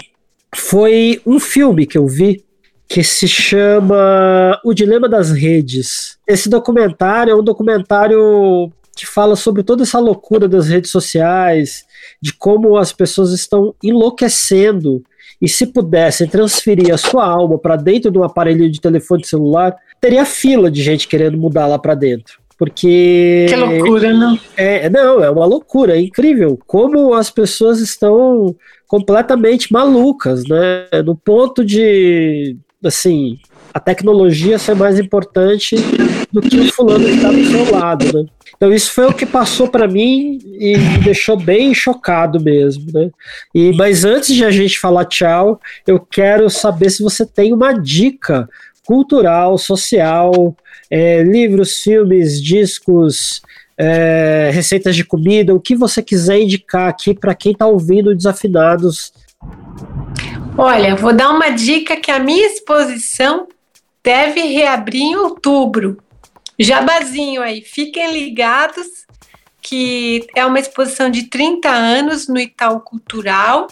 [0.54, 2.46] foi um filme que eu vi
[2.88, 6.20] que se chama O Dilema das Redes.
[6.28, 11.86] Esse documentário é um documentário que fala sobre toda essa loucura das redes sociais,
[12.22, 15.04] de como as pessoas estão enlouquecendo
[15.42, 19.76] e se pudessem transferir a sua alma para dentro de um aparelho de telefone celular,
[20.00, 22.45] teria fila de gente querendo mudar lá para dentro.
[22.58, 24.40] Porque Que loucura, não?
[24.56, 28.56] é, não, é uma loucura, é incrível como as pessoas estão
[28.88, 30.88] completamente malucas, né?
[31.04, 33.38] No ponto de, assim,
[33.74, 35.76] a tecnologia ser mais importante
[36.32, 38.26] do que o fulano que está do seu lado, né?
[38.56, 43.10] Então isso foi o que passou para mim e me deixou bem chocado mesmo, né?
[43.54, 47.74] E mas antes de a gente falar tchau, eu quero saber se você tem uma
[47.74, 48.48] dica
[48.86, 50.56] cultural, social,
[50.90, 53.42] é, livros, filmes, discos,
[53.78, 59.12] é, receitas de comida, o que você quiser indicar aqui para quem está ouvindo Desafinados.
[60.58, 63.48] Olha, vou dar uma dica que a minha exposição
[64.04, 65.98] deve reabrir em outubro.
[66.58, 69.06] Jabazinho aí, fiquem ligados
[69.68, 73.66] que é uma exposição de 30 anos no Itaú Cultural.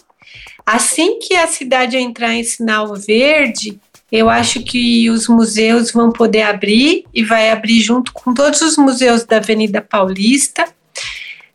[0.66, 3.80] Assim que a cidade entrar em sinal verde,
[4.14, 8.78] eu acho que os museus vão poder abrir e vai abrir junto com todos os
[8.78, 10.66] museus da Avenida Paulista.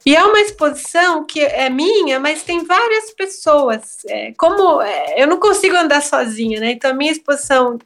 [0.04, 3.98] E é uma exposição que é minha, mas tem várias pessoas.
[4.08, 6.72] É, como é, eu não consigo andar sozinha, né?
[6.72, 7.78] Então a minha exposição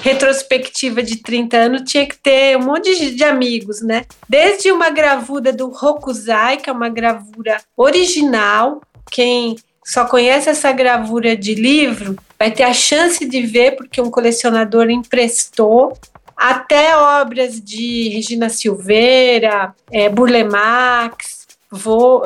[0.00, 4.06] retrospectiva de 30 anos tinha que ter um monte de, de amigos, né?
[4.26, 8.80] Desde uma gravura do Rokuzai, que é uma gravura original.
[9.10, 14.10] Quem só conhece essa gravura de livro vai ter a chance de ver porque um
[14.10, 15.96] colecionador emprestou
[16.36, 21.46] até obras de Regina Silveira, é, Burle Marx,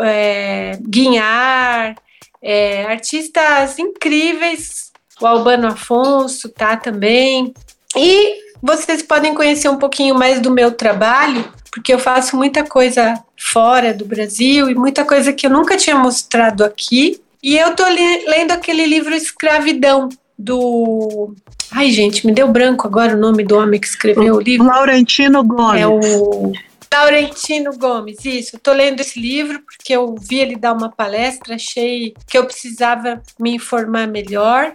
[0.00, 1.94] é, Guinhar,
[2.42, 4.90] é, artistas incríveis,
[5.20, 7.54] o Albano Afonso tá também.
[7.96, 13.22] E vocês podem conhecer um pouquinho mais do meu trabalho, porque eu faço muita coisa
[13.36, 17.20] fora do Brasil e muita coisa que eu nunca tinha mostrado aqui.
[17.42, 20.08] E eu tô lendo aquele livro Escravidão,
[20.40, 21.34] do.
[21.70, 24.66] Ai, gente, me deu branco agora o nome do homem que escreveu o livro.
[24.66, 25.82] Laurentino Gomes.
[25.82, 26.52] É o
[26.92, 28.56] Laurentino Gomes, isso.
[28.56, 33.22] Estou lendo esse livro porque eu vi ele dar uma palestra, achei que eu precisava
[33.38, 34.72] me informar melhor.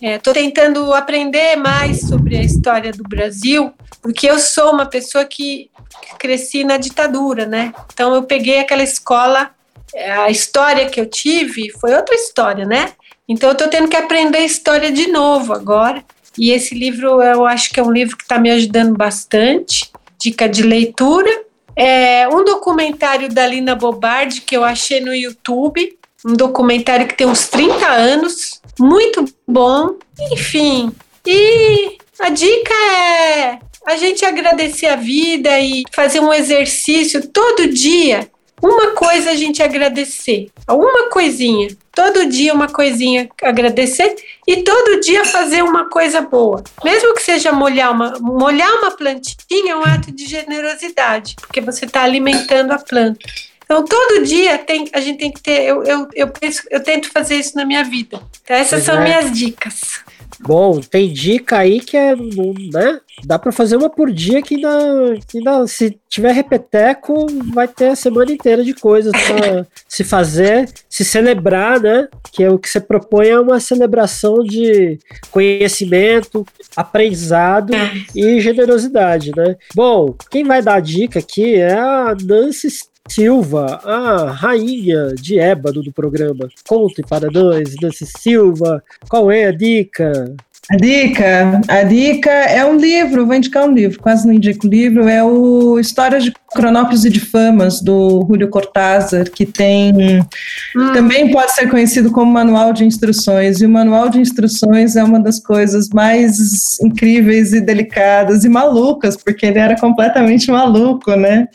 [0.00, 5.24] Estou é, tentando aprender mais sobre a história do Brasil, porque eu sou uma pessoa
[5.24, 5.70] que
[6.18, 7.72] cresci na ditadura, né?
[7.92, 9.50] Então eu peguei aquela escola,
[9.94, 12.92] a história que eu tive foi outra história, né?
[13.28, 16.04] Então eu estou tendo que aprender a história de novo agora.
[16.36, 19.90] E esse livro eu acho que é um livro que está me ajudando bastante.
[20.20, 21.30] Dica de leitura.
[21.76, 25.96] É um documentário da Lina Bobardi que eu achei no YouTube.
[26.24, 28.60] Um documentário que tem uns 30 anos.
[28.78, 29.96] Muito bom.
[30.32, 30.92] Enfim.
[31.26, 38.28] E a dica é a gente agradecer a vida e fazer um exercício todo dia.
[38.62, 45.24] Uma coisa a gente agradecer, uma coisinha, todo dia uma coisinha agradecer e todo dia
[45.24, 46.62] fazer uma coisa boa.
[46.84, 51.84] Mesmo que seja molhar uma, molhar uma plantinha é um ato de generosidade, porque você
[51.84, 53.18] está alimentando a planta.
[53.64, 55.64] Então, todo dia tem, a gente tem que ter.
[55.64, 58.18] Eu, eu, eu, penso, eu tento fazer isso na minha vida.
[58.42, 59.04] Então, essas pois são é.
[59.04, 60.00] minhas dicas.
[60.40, 63.00] Bom, tem dica aí que é, né?
[63.24, 64.78] Dá para fazer uma por dia que dá,
[65.26, 70.70] que dá, se tiver repeteco, vai ter a semana inteira de coisas para se fazer,
[70.88, 72.08] se celebrar, né?
[72.32, 74.98] Que é o que você propõe é uma celebração de
[75.30, 77.72] conhecimento, aprendizado
[78.14, 79.56] e generosidade, né?
[79.74, 82.68] Bom, quem vai dar a dica aqui é a Nancy
[83.08, 86.48] Silva, a rainha de ébano do programa.
[86.66, 90.34] Conte para nós, Nancy Silva, qual é a dica?
[90.70, 95.08] A dica, a dica é um livro, vou indicar um livro, quase não indico livro,
[95.08, 100.92] é o Histórias de Cronópolis de Famas, do Julio Cortázar, que tem, hum.
[100.92, 105.20] também pode ser conhecido como manual de instruções, e o manual de instruções é uma
[105.20, 111.48] das coisas mais incríveis e delicadas e malucas, porque ele era completamente maluco, né?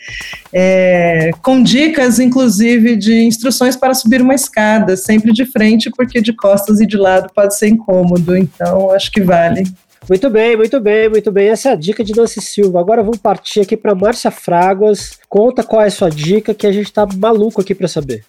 [0.51, 6.33] É, com dicas, inclusive, de instruções para subir uma escada, sempre de frente, porque de
[6.33, 9.63] costas e de lado pode ser incômodo, então acho que vale.
[10.07, 11.47] Muito bem, muito bem, muito bem.
[11.47, 12.79] Essa é a dica de Nancy Silva.
[12.79, 15.19] Agora vamos partir aqui para Márcia Fraguas.
[15.33, 18.23] Conta qual é a sua dica, que a gente está maluco aqui para saber.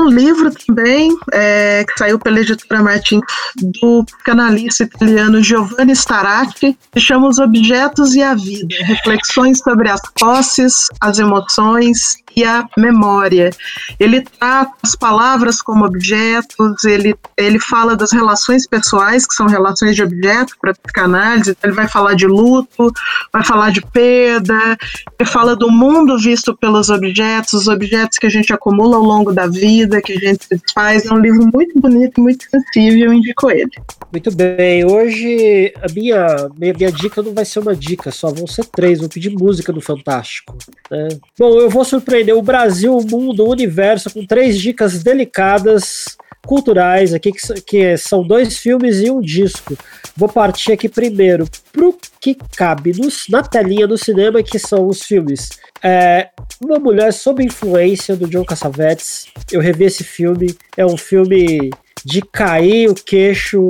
[0.00, 3.20] Um livro também, é, que saiu pela editora Martin,
[3.62, 8.74] do canalista italiano Giovanni Starati, que chama Os Objetos e a Vida.
[8.80, 13.50] Reflexões sobre as posses, as emoções e a memória.
[13.98, 19.94] Ele trata as palavras como objetos, ele, ele fala das relações pessoais, que são relações
[19.94, 22.92] de objeto para psicanálise, ele vai falar de luto,
[23.32, 24.76] vai falar de perda,
[25.18, 29.32] ele fala do mundo visto pelos objetos, os objetos que a gente acumula ao longo
[29.32, 31.04] da vida, que a gente faz.
[31.04, 33.70] É um livro muito bonito, muito sensível, eu indico ele.
[34.10, 38.46] Muito bem, hoje a minha, minha, minha dica não vai ser uma dica, só vão
[38.46, 40.56] ser três, vou pedir música do Fantástico.
[40.90, 41.08] Né?
[41.38, 46.16] Bom, eu vou surpreender o Brasil, o mundo, o universo com três dicas delicadas
[46.46, 49.76] culturais aqui, que, que são dois filmes e um disco.
[50.16, 55.02] Vou partir aqui primeiro pro que cabe nos, na telinha do cinema, que são os
[55.02, 55.50] filmes.
[55.82, 56.28] É,
[56.62, 59.26] Uma Mulher Sob Influência, do John Cassavetes.
[59.50, 61.70] Eu revi esse filme, é um filme
[62.04, 63.68] de cair o queixo,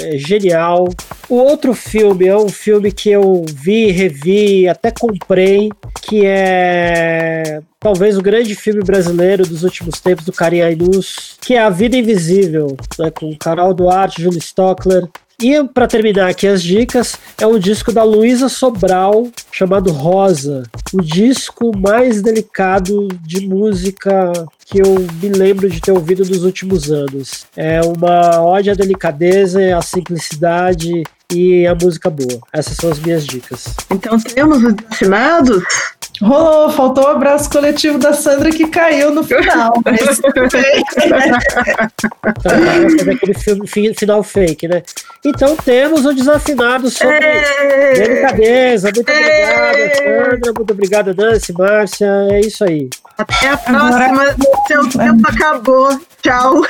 [0.00, 0.88] é genial.
[1.28, 5.68] O outro filme é um filme que eu vi, revi, até comprei,
[6.02, 11.62] que é talvez o grande filme brasileiro dos últimos tempos do Karim Ainus, que é
[11.62, 15.08] A Vida Invisível, né, com Carol Duarte, Júlio Stockler.
[15.40, 21.00] E para terminar aqui as dicas, é um disco da Luísa Sobral chamado Rosa, o
[21.00, 24.32] disco mais delicado de música
[24.66, 27.46] que eu me lembro de ter ouvido nos últimos anos.
[27.56, 32.40] É uma ode à delicadeza, à simplicidade e a música boa.
[32.52, 33.72] Essas são as minhas dicas.
[33.92, 35.62] Então temos os desafinados?
[36.20, 39.72] Rolou, faltou o abraço coletivo da Sandra que caiu no final.
[39.84, 40.20] Mas...
[42.42, 44.82] fazer aquele filme, final fake, né?
[45.24, 47.92] Então temos o desafinado sobre é...
[47.92, 48.90] delicadeza.
[48.94, 50.52] Muito obrigada, Sandra.
[50.56, 52.08] Muito obrigada, Nancy, Márcia.
[52.30, 52.88] É isso aí.
[53.16, 54.36] Até a próxima.
[54.66, 56.00] Seu tempo acabou.
[56.22, 56.62] Tchau.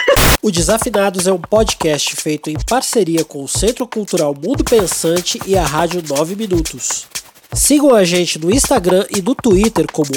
[0.42, 5.56] O Desafinados é um podcast feito em parceria com o Centro Cultural Mundo Pensante e
[5.56, 7.08] a Rádio 9 Minutos.
[7.52, 10.10] Sigam a gente no Instagram e no Twitter como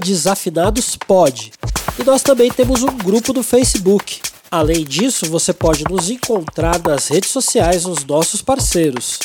[0.00, 1.52] desafinadospod.
[1.98, 4.20] E nós também temos um grupo no Facebook.
[4.50, 9.18] Além disso, você pode nos encontrar nas redes sociais dos nossos parceiros.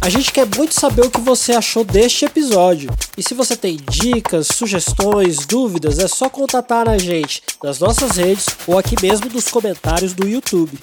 [0.00, 2.90] A gente quer muito saber o que você achou deste episódio.
[3.16, 8.46] E se você tem dicas, sugestões, dúvidas, é só contatar a gente nas nossas redes
[8.66, 10.78] ou aqui mesmo nos comentários do YouTube.